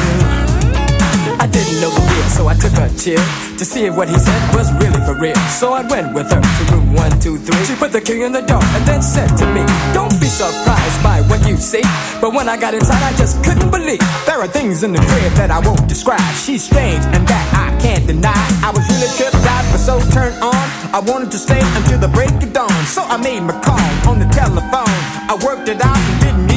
[2.36, 3.24] so I took a chill
[3.56, 5.36] to see if what he said was really for real.
[5.48, 7.64] So I went with her to room one, two, three.
[7.64, 9.64] She put the key in the door and then said to me,
[9.96, 11.82] Don't be surprised by what you see.
[12.20, 14.04] But when I got inside, I just couldn't believe.
[14.28, 16.20] There are things in the crib that I won't describe.
[16.36, 18.36] She's strange, and that I can't deny.
[18.60, 20.64] I was really tripped out, but so turned on.
[20.92, 22.84] I wanted to stay until the break of dawn.
[22.84, 24.96] So I made my call on the telephone.
[25.32, 26.55] I worked it out and didn't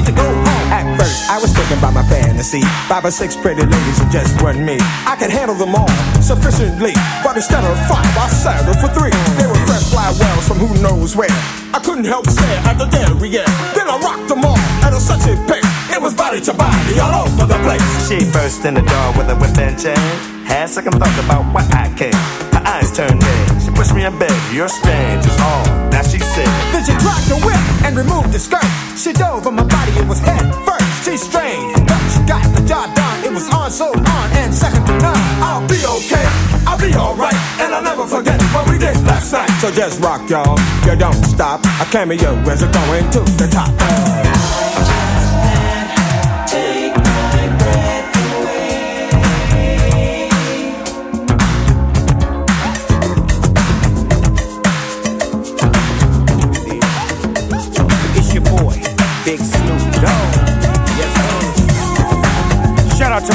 [1.29, 2.61] I was thinking about my fantasy.
[2.89, 4.77] Five or six pretty ladies and just one me.
[5.05, 5.89] I could handle them all
[6.21, 6.93] sufficiently.
[7.23, 9.13] But instead of five, I settled for three.
[9.37, 11.31] They were fresh fly wells from who knows where.
[11.73, 13.29] I couldn't help stare at the dairy
[13.75, 15.65] Then I rocked them all at a such a pace.
[15.93, 17.89] It was body to body all over the place.
[18.07, 19.97] She burst in the door with a whip and chain.
[20.45, 22.13] Had second thoughts about why I came.
[22.53, 23.58] Her eyes turned red.
[23.79, 24.35] Pushed me in bed.
[24.51, 26.51] You're strange, is all that she said.
[26.75, 27.55] Then she dropped the whip
[27.87, 28.67] and removed the skirt.
[28.99, 31.07] She dove on my body, it was head first.
[31.07, 33.23] She strange, but she got the job done.
[33.23, 35.15] It was on, so on, and second to none.
[35.39, 36.27] I'll be okay,
[36.67, 39.47] I'll be alright, and I'll never forget what we did last night.
[39.63, 40.59] So just rock, y'all.
[40.83, 41.61] You don't stop.
[41.79, 44.98] I cameo as we're going to the top.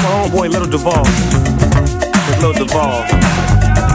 [0.04, 1.04] My homeboy, Little Duval.
[2.36, 3.04] Little Duval.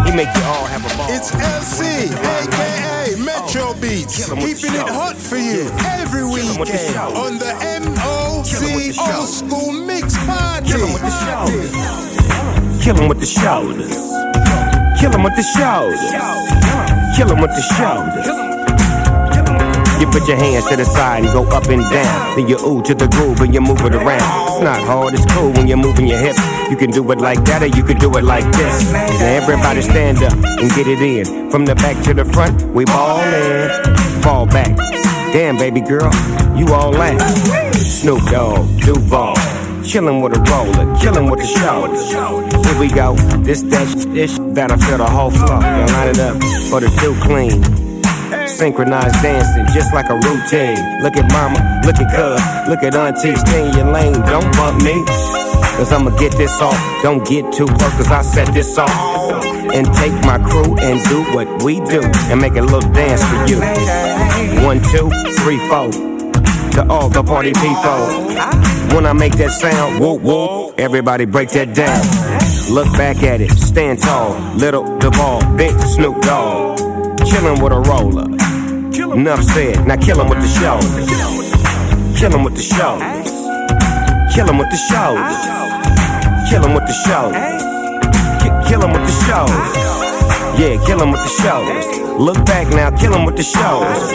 [0.06, 1.08] He make you all have a ball.
[1.10, 3.78] It's MC, aka Retro oh.
[3.80, 7.54] beats, keeping it hot for you every weekend on the
[7.86, 10.72] MOC Old School Mix Party.
[10.72, 11.72] Kill him with the shoulders.
[12.84, 13.94] Kill him with the shoulders.
[15.00, 16.02] Kill him with the shoulders.
[17.16, 18.59] Kill him with the shoulders.
[20.00, 22.36] You put your hands to the side and go up and down.
[22.36, 24.24] Then you ooh to the groove and you move it around.
[24.48, 26.40] It's not hard, it's cool when you're moving your hips.
[26.70, 28.92] You can do it like that or you can do it like this.
[28.94, 31.52] Now everybody stand up and get it in.
[31.52, 34.22] From the back to the front, we ball in.
[34.22, 34.76] Fall back.
[35.34, 36.12] Damn, baby girl,
[36.56, 37.20] you all that.
[37.76, 39.36] Snoop Dogg, Duval.
[39.84, 42.12] Chillin' with a roller, killin' with the shoulders.
[42.66, 45.60] Here we go, this, that, this that'll fill the whole floor.
[45.60, 46.36] Now line it up
[46.70, 47.79] for the do clean.
[48.58, 51.02] Synchronized dancing, just like a routine.
[51.02, 54.82] Look at mama, look at cuz, look at auntie, stay in your lane, don't bump
[54.84, 55.04] me.
[55.78, 58.90] Cause I'ma get this off, don't get too close, cause I set this off.
[59.74, 63.46] And take my crew and do what we do, and make a little dance for
[63.46, 63.60] you.
[64.66, 65.10] One, two,
[65.44, 65.92] three, four.
[66.74, 68.96] To all the party people.
[68.96, 72.74] When I make that sound, whoop whoop, everybody break that down.
[72.74, 76.89] Look back at it, stand tall, little Duval, big Snoop Dogg.
[77.30, 78.26] Chillin' with a roller.
[79.14, 82.20] Enough said, now kill him with the shoulders.
[82.20, 83.30] Kill him with the shoulders.
[84.34, 85.38] Kill him with the shoulders.
[86.50, 87.62] Kill him with the shoulders.
[88.68, 89.76] Kill him with the shoulders.
[90.60, 91.86] Yeah, kill him with the shoulders.
[92.20, 94.10] Look back now, kill him with the shoulders.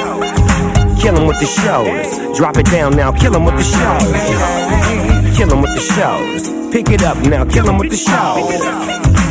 [1.00, 2.36] Kill him with the shoulders.
[2.36, 5.36] Drop it down now, kill him with the shoulders.
[5.36, 6.72] Kill him with the shoulders.
[6.72, 9.23] Pick it up now, kill him with the shoulders.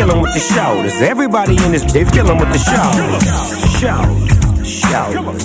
[0.00, 1.02] Kill him with the shoulders.
[1.02, 3.20] Everybody in this they kill him with the shoulders.
[3.76, 4.66] Shoulders.
[4.66, 5.44] Shoulders.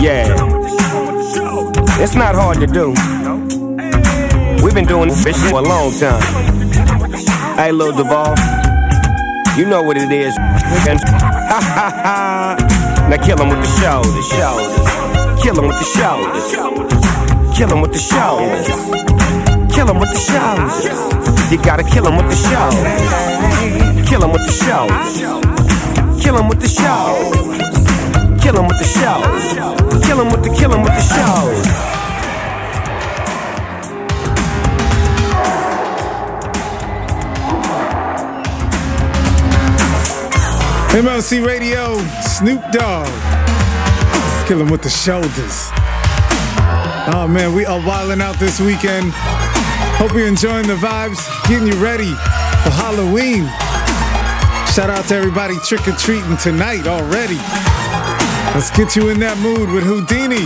[0.00, 0.32] Yeah.
[2.02, 2.94] It's not hard to do.
[4.64, 6.22] We've been doing this shit for a long time.
[7.58, 8.34] Hey, Lil Duval.
[9.58, 10.34] You know what it is.
[13.06, 15.42] Now kill him with the shoulders, shoulders.
[15.42, 16.56] Kill him with the shoulders.
[17.54, 18.68] Kill him with the shoulders.
[19.74, 21.35] Kill him with the shoulders.
[21.50, 24.08] You gotta kill him with the shoulders.
[24.08, 25.20] Kill him with the shoulders.
[26.20, 28.42] Kill him with the shoulders.
[28.42, 30.04] Kill him with the shoulders.
[30.04, 31.66] Kill him with the kill him with the shoulders.
[41.00, 43.06] MOC Radio, Snoop Dogg.
[44.48, 45.70] Kill with the shoulders.
[47.14, 49.12] Oh man, we are wilding out this weekend.
[49.96, 52.12] Hope you're enjoying the vibes, getting you ready
[52.60, 53.48] for Halloween.
[54.76, 57.40] Shout out to everybody trick or treating tonight already.
[58.52, 60.44] Let's get you in that mood with Whodini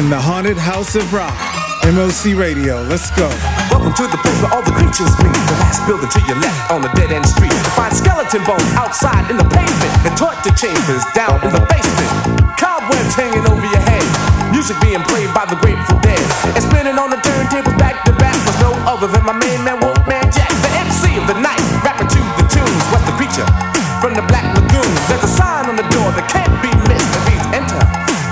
[0.00, 1.36] in the Haunted House of Rock.
[1.84, 3.28] MOC Radio, let's go.
[3.68, 5.36] Welcome to the place where all the creatures meet.
[5.36, 7.52] The last building to your left on the dead end street.
[7.52, 12.10] To find skeleton bones outside in the pavement and torture chambers down in the basement.
[12.56, 14.35] Cobwebs hanging over your head.
[14.50, 16.22] Music being played by the Grateful Dead.
[16.54, 19.78] And spinning on the turntables back to back was no other than my main man
[19.82, 22.82] Wolfman Jack, the MC of the night, rapping to the tunes.
[22.94, 23.46] What's the creature
[23.98, 24.90] from the Black Lagoon?
[25.10, 27.10] There's a sign on the door that can't be missed.
[27.14, 27.82] That reads enter,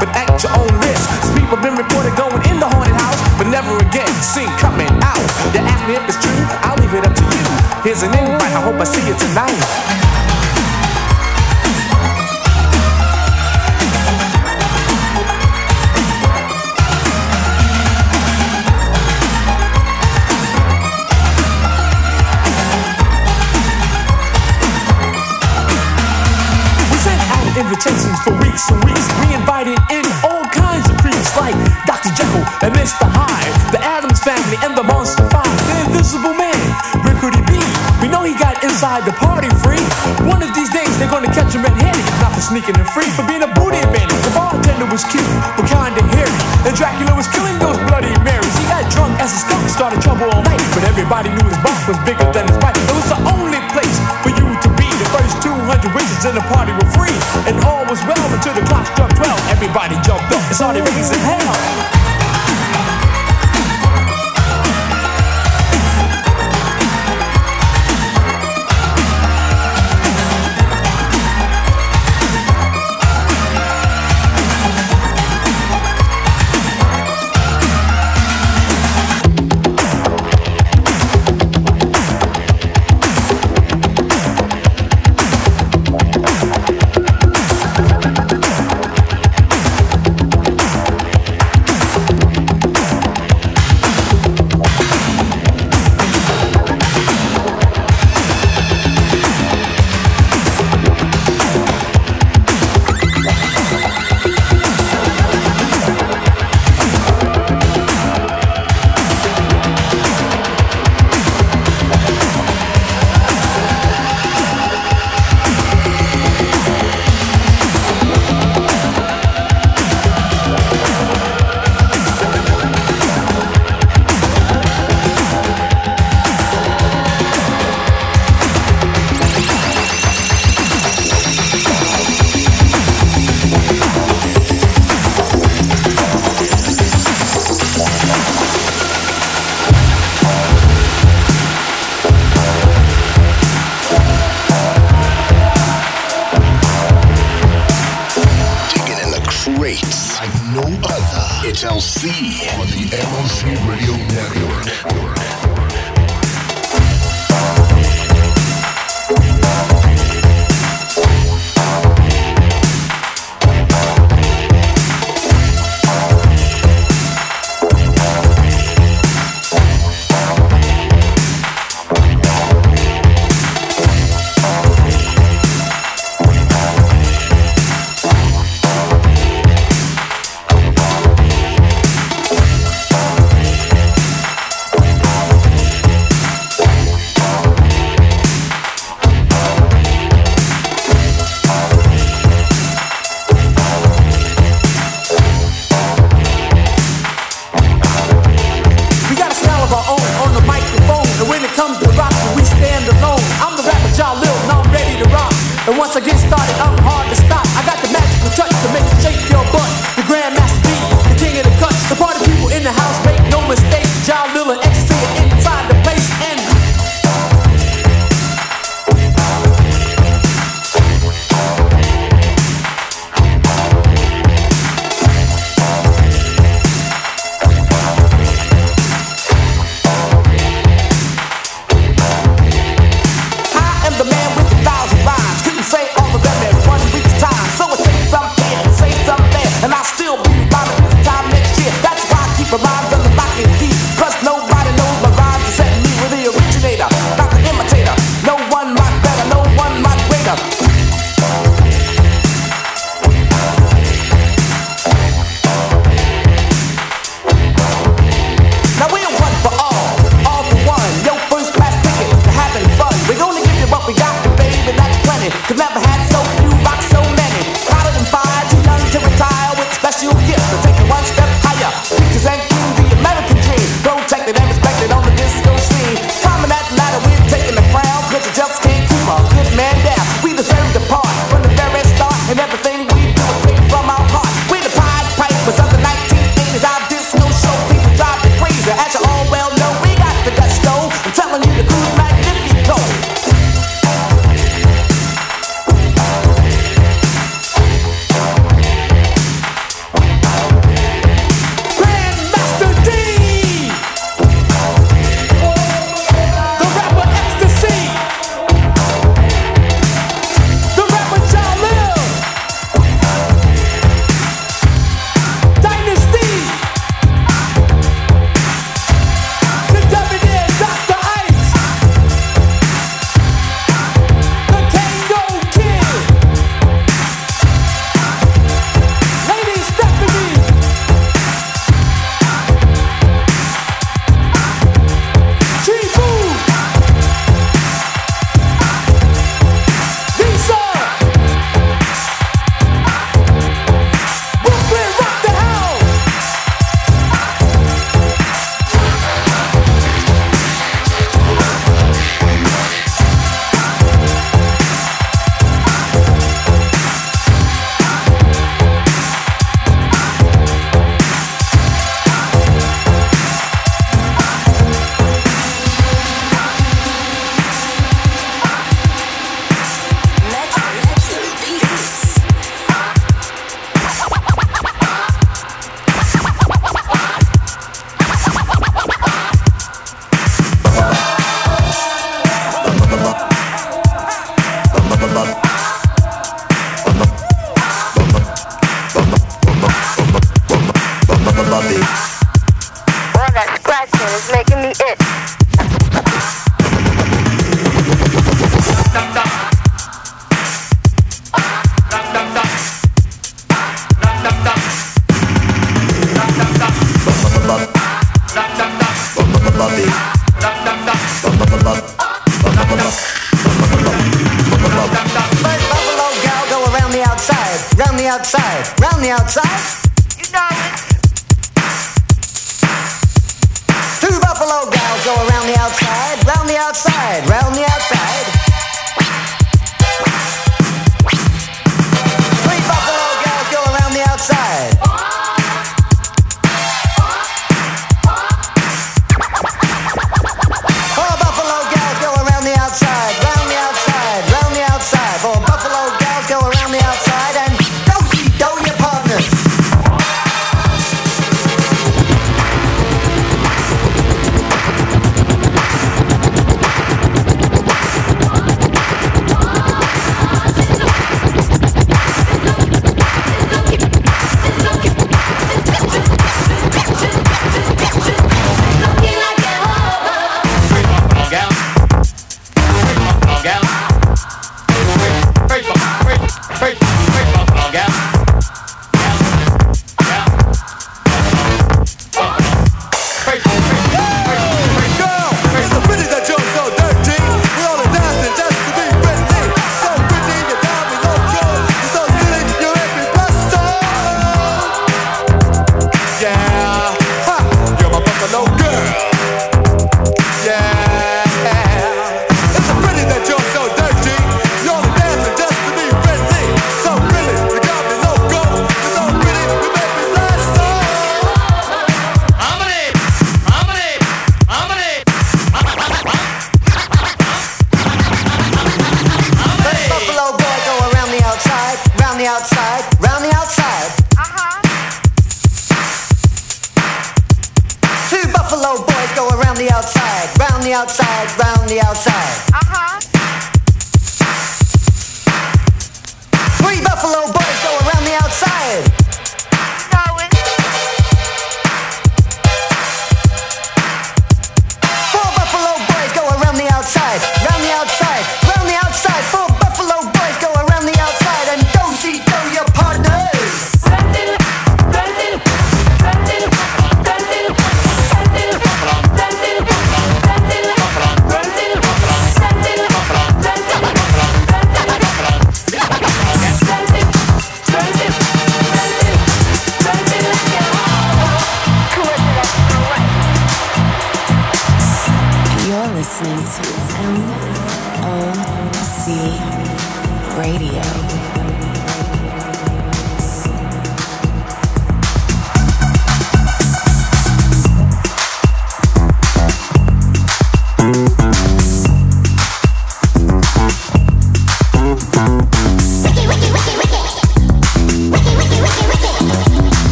[0.00, 1.06] but at your own risk.
[1.32, 5.24] People been reported going in the haunted house, but never again seen coming out.
[5.56, 7.44] You ask me if it's true, I'll leave it up to you.
[7.84, 10.01] Here's an invite, I hope I see you tonight.
[28.22, 29.02] For weeks and weeks.
[29.18, 31.58] We invited in all kinds of creeps like
[31.90, 32.14] Dr.
[32.14, 33.02] Jekyll and Mr.
[33.02, 36.54] Hyde, the Addams family and the Monster Five, the Invisible Man,
[37.02, 37.58] Where could he be?
[37.98, 39.82] We know he got inside the party free.
[40.22, 43.26] One of these days they're gonna catch him red-handed, not for sneaking and free, for
[43.26, 44.14] being a booty bandit.
[44.22, 45.26] The bartender was cute,
[45.58, 48.54] but kinda hairy, and Dracula was killing those bloody Marys.
[48.54, 51.90] He got drunk as a skunk, started trouble all night, but everybody knew his box
[51.90, 52.78] was bigger than his bite.
[52.78, 54.86] It was the only place for you to be.
[55.02, 57.11] The first 200 wishes in the party were free,
[57.46, 59.50] and all was well until the clock struck 12.
[59.50, 62.01] Everybody jumped up and started raising hell.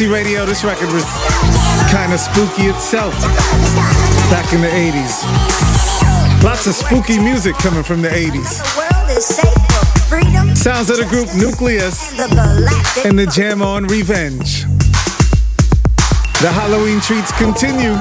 [0.00, 1.04] Radio, this record was
[1.88, 3.14] kind of spooky itself
[4.28, 5.22] back in the 80s.
[6.42, 8.60] Lots of spooky music coming from the 80s.
[10.56, 12.10] Sounds of the group Nucleus
[13.06, 14.64] and the jam on Revenge.
[16.42, 17.94] The Halloween treats continue,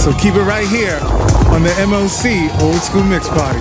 [0.00, 0.98] so keep it right here
[1.52, 3.60] on the MOC Old School Mix Party.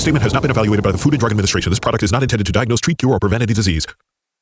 [0.00, 1.68] This statement has not been evaluated by the Food and Drug Administration.
[1.70, 3.86] This product is not intended to diagnose, treat, cure, or prevent any disease.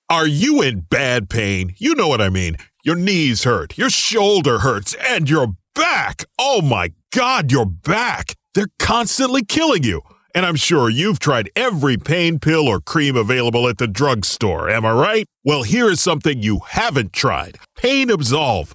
[0.09, 1.75] Are you in bad pain?
[1.79, 2.59] You know what I mean.
[2.85, 6.27] Your knees hurt, your shoulder hurts, and your back.
[6.39, 8.37] Oh my God, your back.
[8.55, 10.03] They're constantly killing you.
[10.33, 14.87] And I'm sure you've tried every pain pill or cream available at the drugstore, am
[14.87, 15.27] I right?
[15.43, 18.75] Well, here is something you haven't tried Pain Absolve.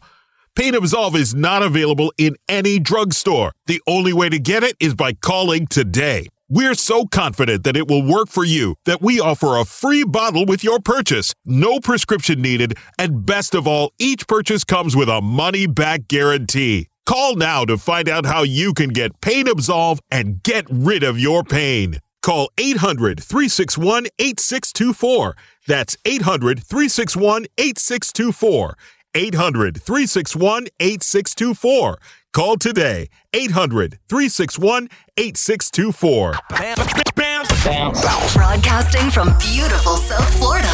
[0.57, 3.53] Pain Absolve is not available in any drugstore.
[3.67, 6.27] The only way to get it is by calling today.
[6.55, 10.45] We're so confident that it will work for you that we offer a free bottle
[10.45, 15.19] with your purchase, no prescription needed, and best of all, each purchase comes with a
[15.19, 16.89] money back guarantee.
[17.07, 21.17] Call now to find out how you can get Pain Absolve and get rid of
[21.17, 21.97] your pain.
[22.21, 25.35] Call 800 361 8624.
[25.65, 28.77] That's 800 361 8624.
[29.15, 31.99] 800 361 8624.
[32.33, 36.33] Call today 800 361 8624.
[38.33, 40.67] Broadcasting from beautiful South Florida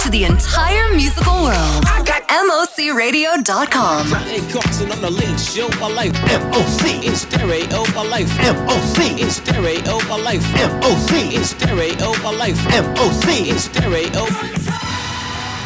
[0.00, 1.84] to the entire musical world.
[2.30, 4.06] MOCRadio.com.
[4.50, 6.12] Carson on the link show my life.
[6.24, 8.30] MOC in stereo my life.
[8.38, 10.42] MOC in stereo my life.
[10.54, 12.58] MOC in stereo my life.
[12.66, 14.89] MOC in stereo.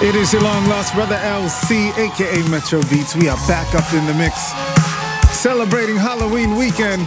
[0.04, 3.16] It is your long lost brother LC, aka Metro Beats.
[3.16, 4.52] We are back up in the mix,
[5.34, 7.00] celebrating Halloween weekend.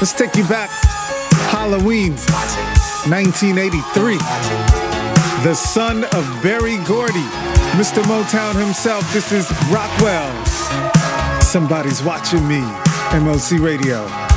[0.00, 0.70] Let's take you back.
[1.52, 2.16] Halloween,
[3.06, 4.18] 1983.
[5.44, 7.28] The son of Berry Gordy,
[7.78, 8.02] Mr.
[8.10, 9.04] Motown himself.
[9.12, 10.34] This is Rockwell.
[11.40, 12.60] Somebody's watching me.
[13.12, 14.27] MOC Radio.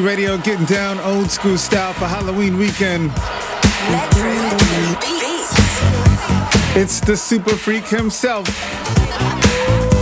[0.00, 3.10] Radio getting down old school style for Halloween weekend.
[6.74, 8.46] It's the super freak himself,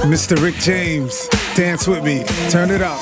[0.04, 0.40] Mr.
[0.42, 1.28] Rick James.
[1.54, 3.00] Dance with me, turn it up.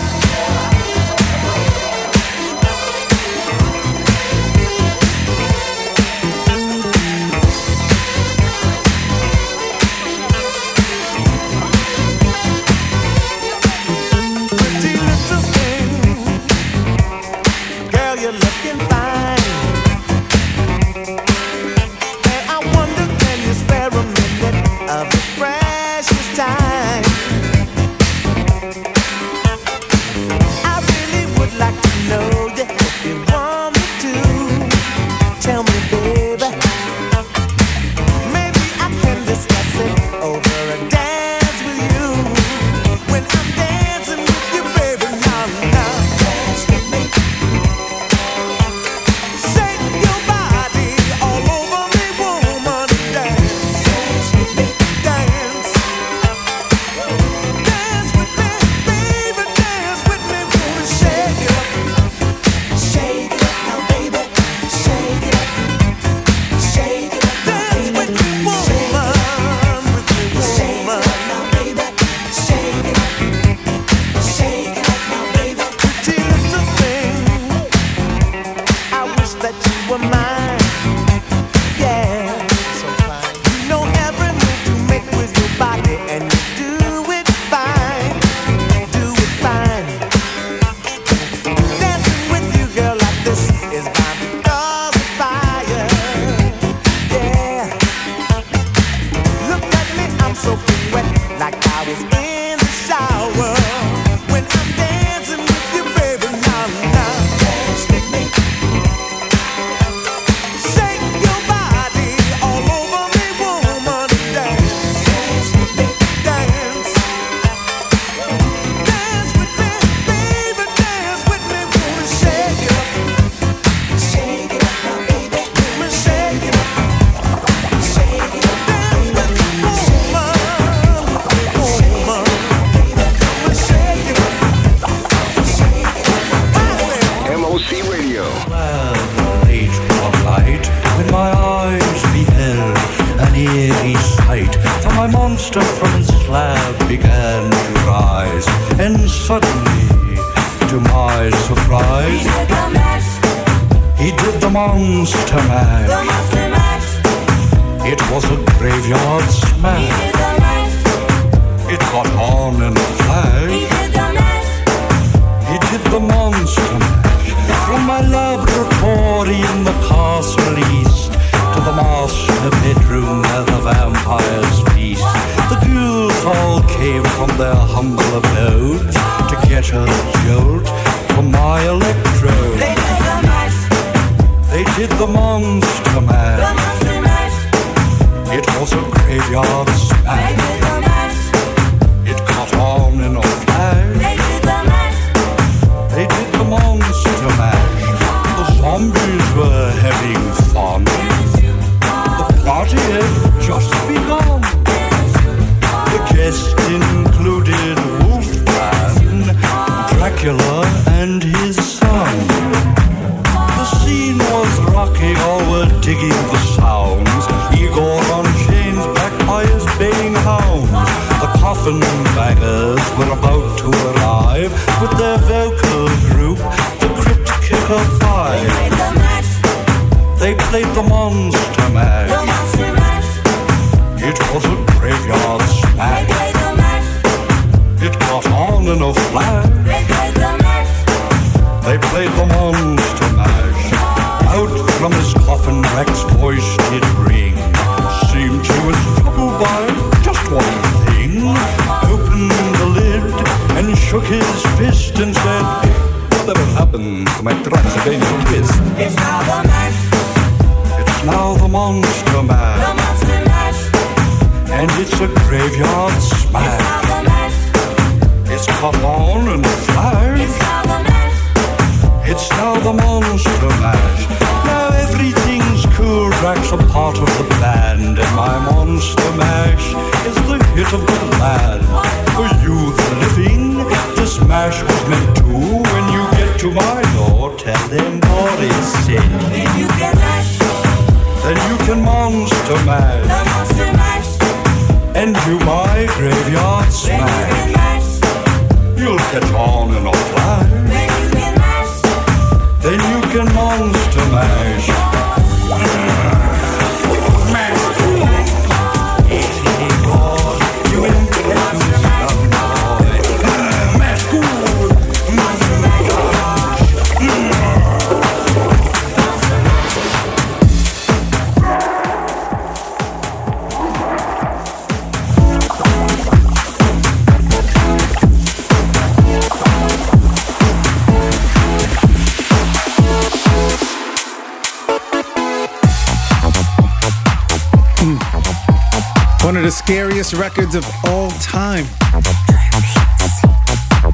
[340.53, 341.65] records of all time.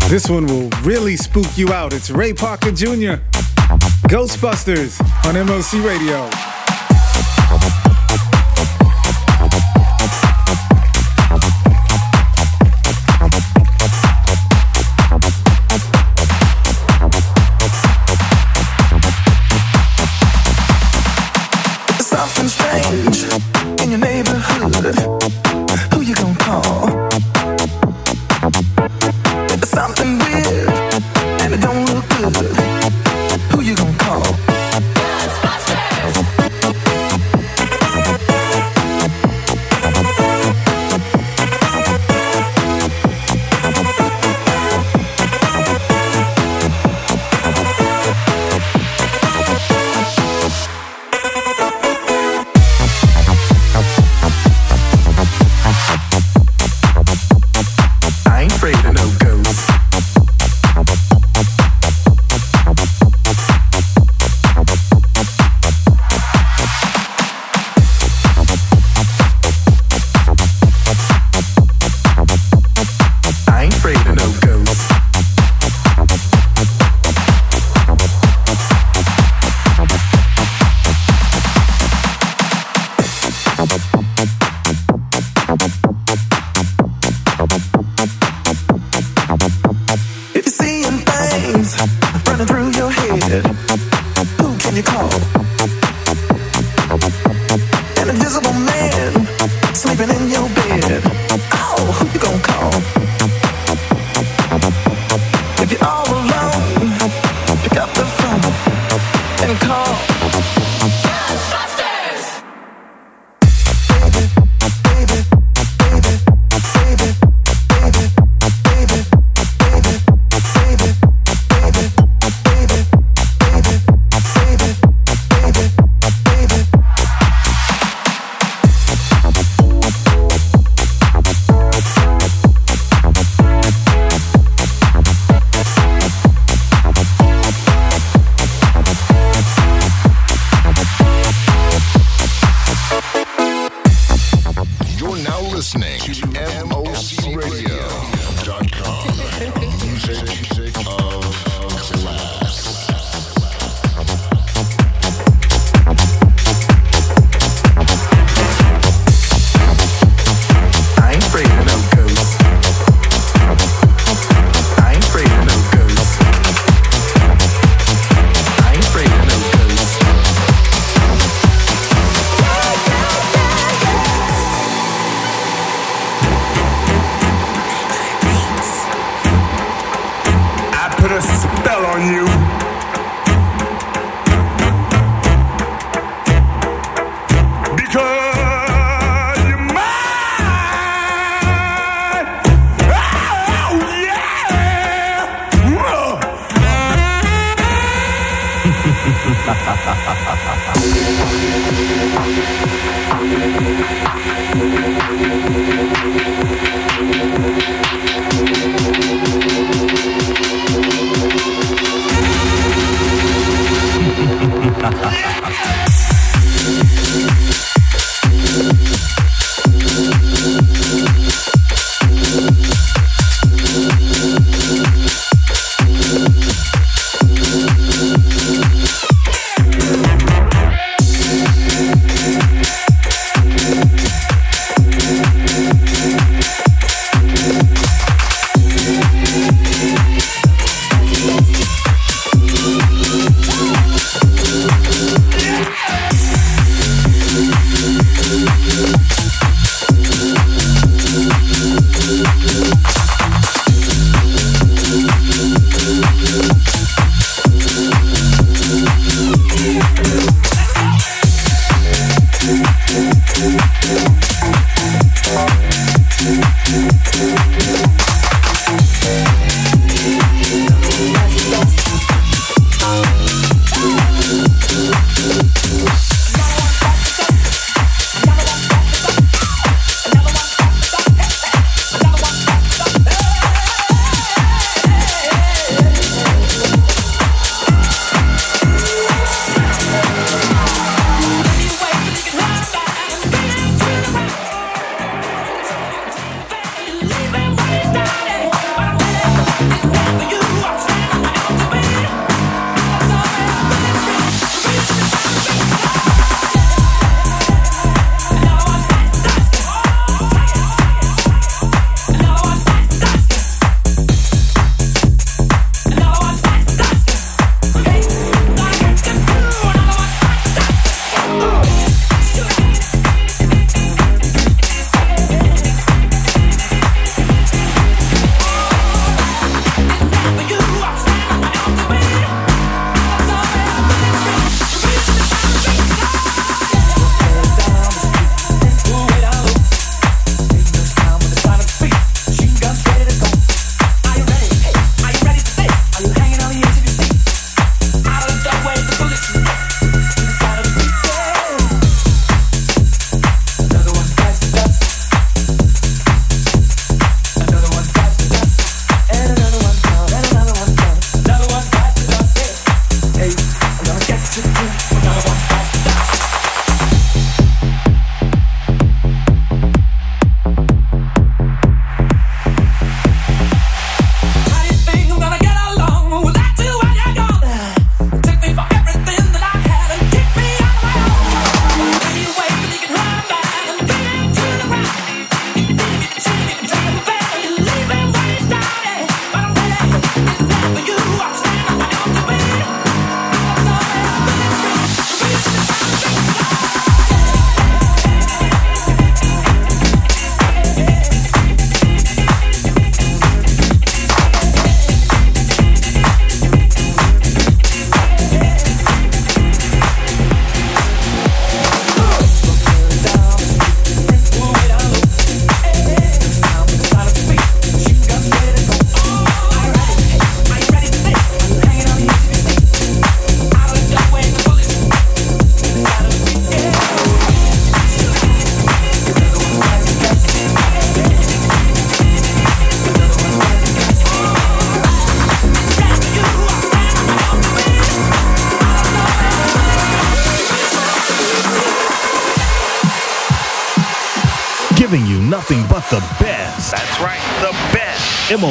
[0.09, 1.93] This one will really spook you out.
[1.93, 3.21] It's Ray Parker Jr.,
[4.09, 6.48] Ghostbusters on MOC Radio.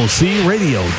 [0.08, 0.22] Best.
[0.22, 0.97] MOCRadio.com.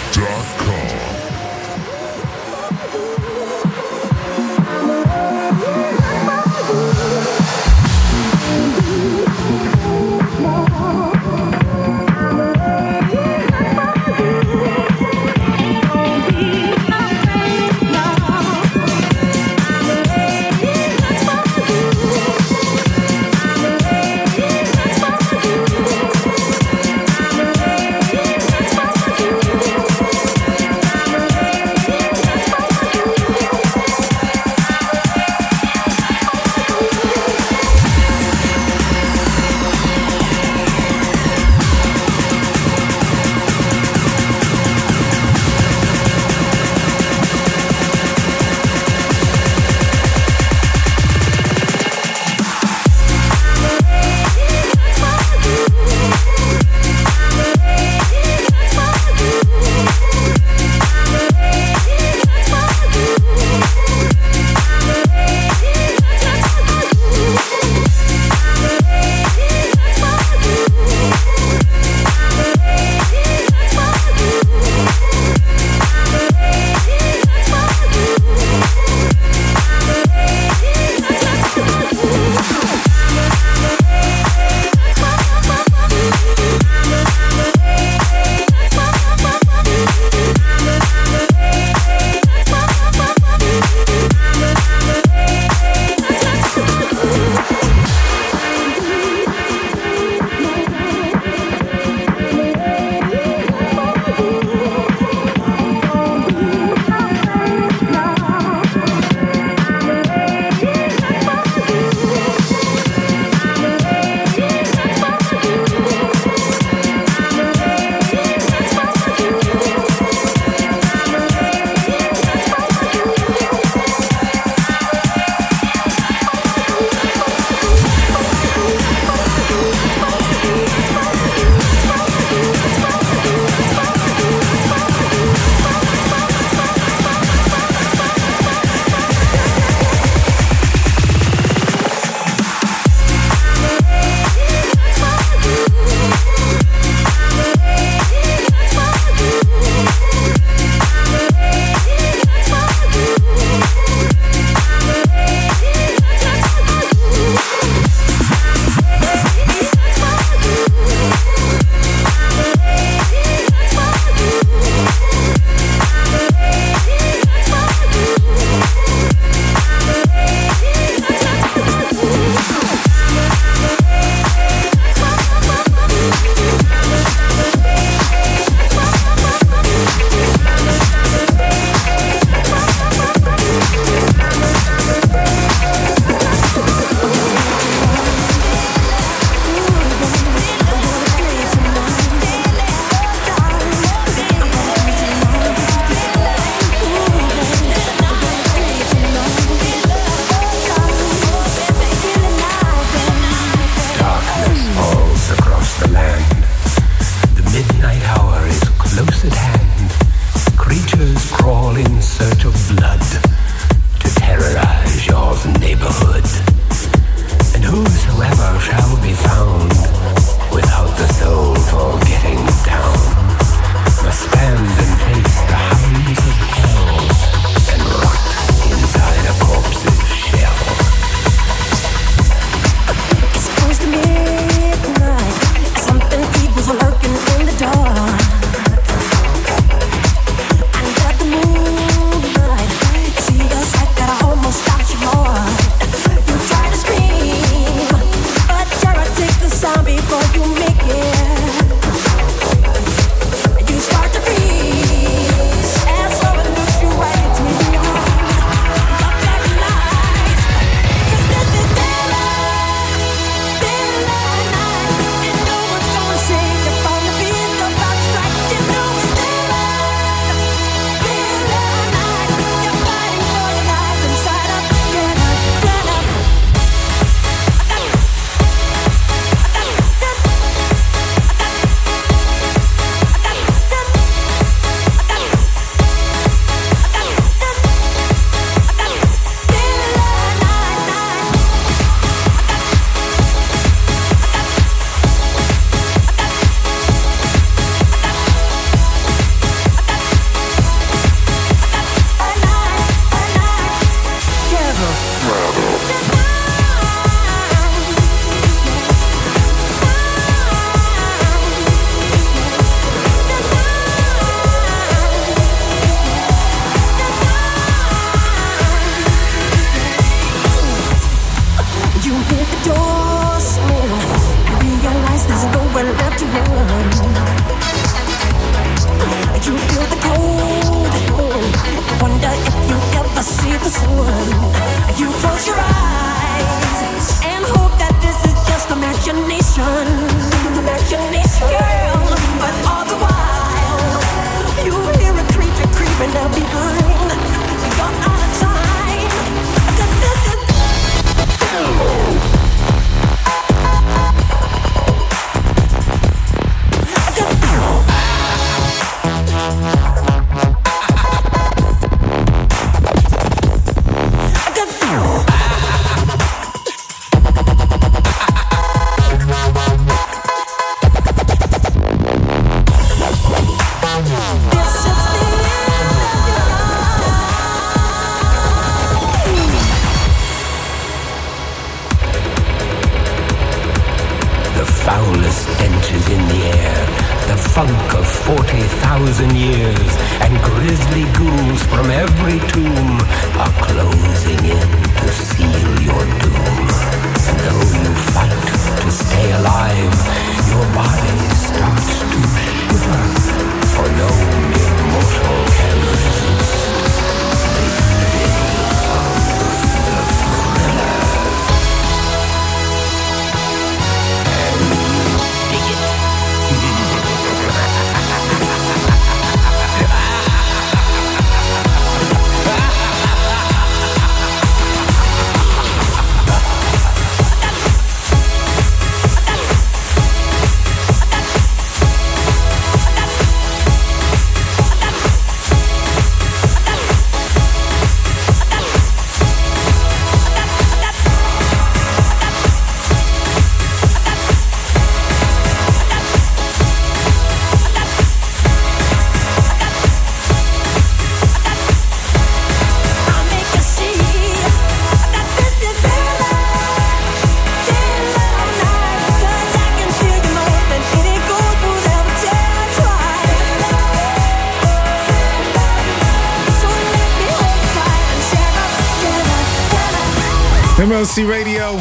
[471.24, 471.76] Radio.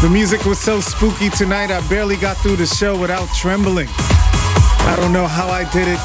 [0.00, 3.88] The music was so spooky tonight, I barely got through the show without trembling.
[3.88, 5.98] I don't know how I did it,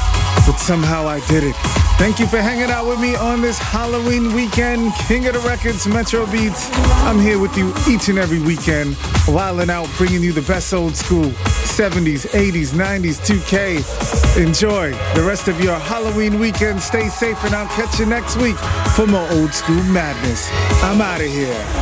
[0.46, 1.54] but somehow I did it.
[1.98, 4.92] Thank you for hanging out with me on this Halloween weekend.
[5.06, 6.70] King of the Records, Metro Beats.
[7.04, 8.96] I'm here with you each and every weekend,
[9.28, 14.42] wilding out, bringing you the best old school 70s, 80s, 90s, 2K.
[14.42, 16.80] Enjoy the rest of your Halloween weekend.
[16.80, 18.56] Stay safe, and I'll catch you next week
[18.96, 20.48] for more old school madness.
[20.82, 21.79] I'm out of here.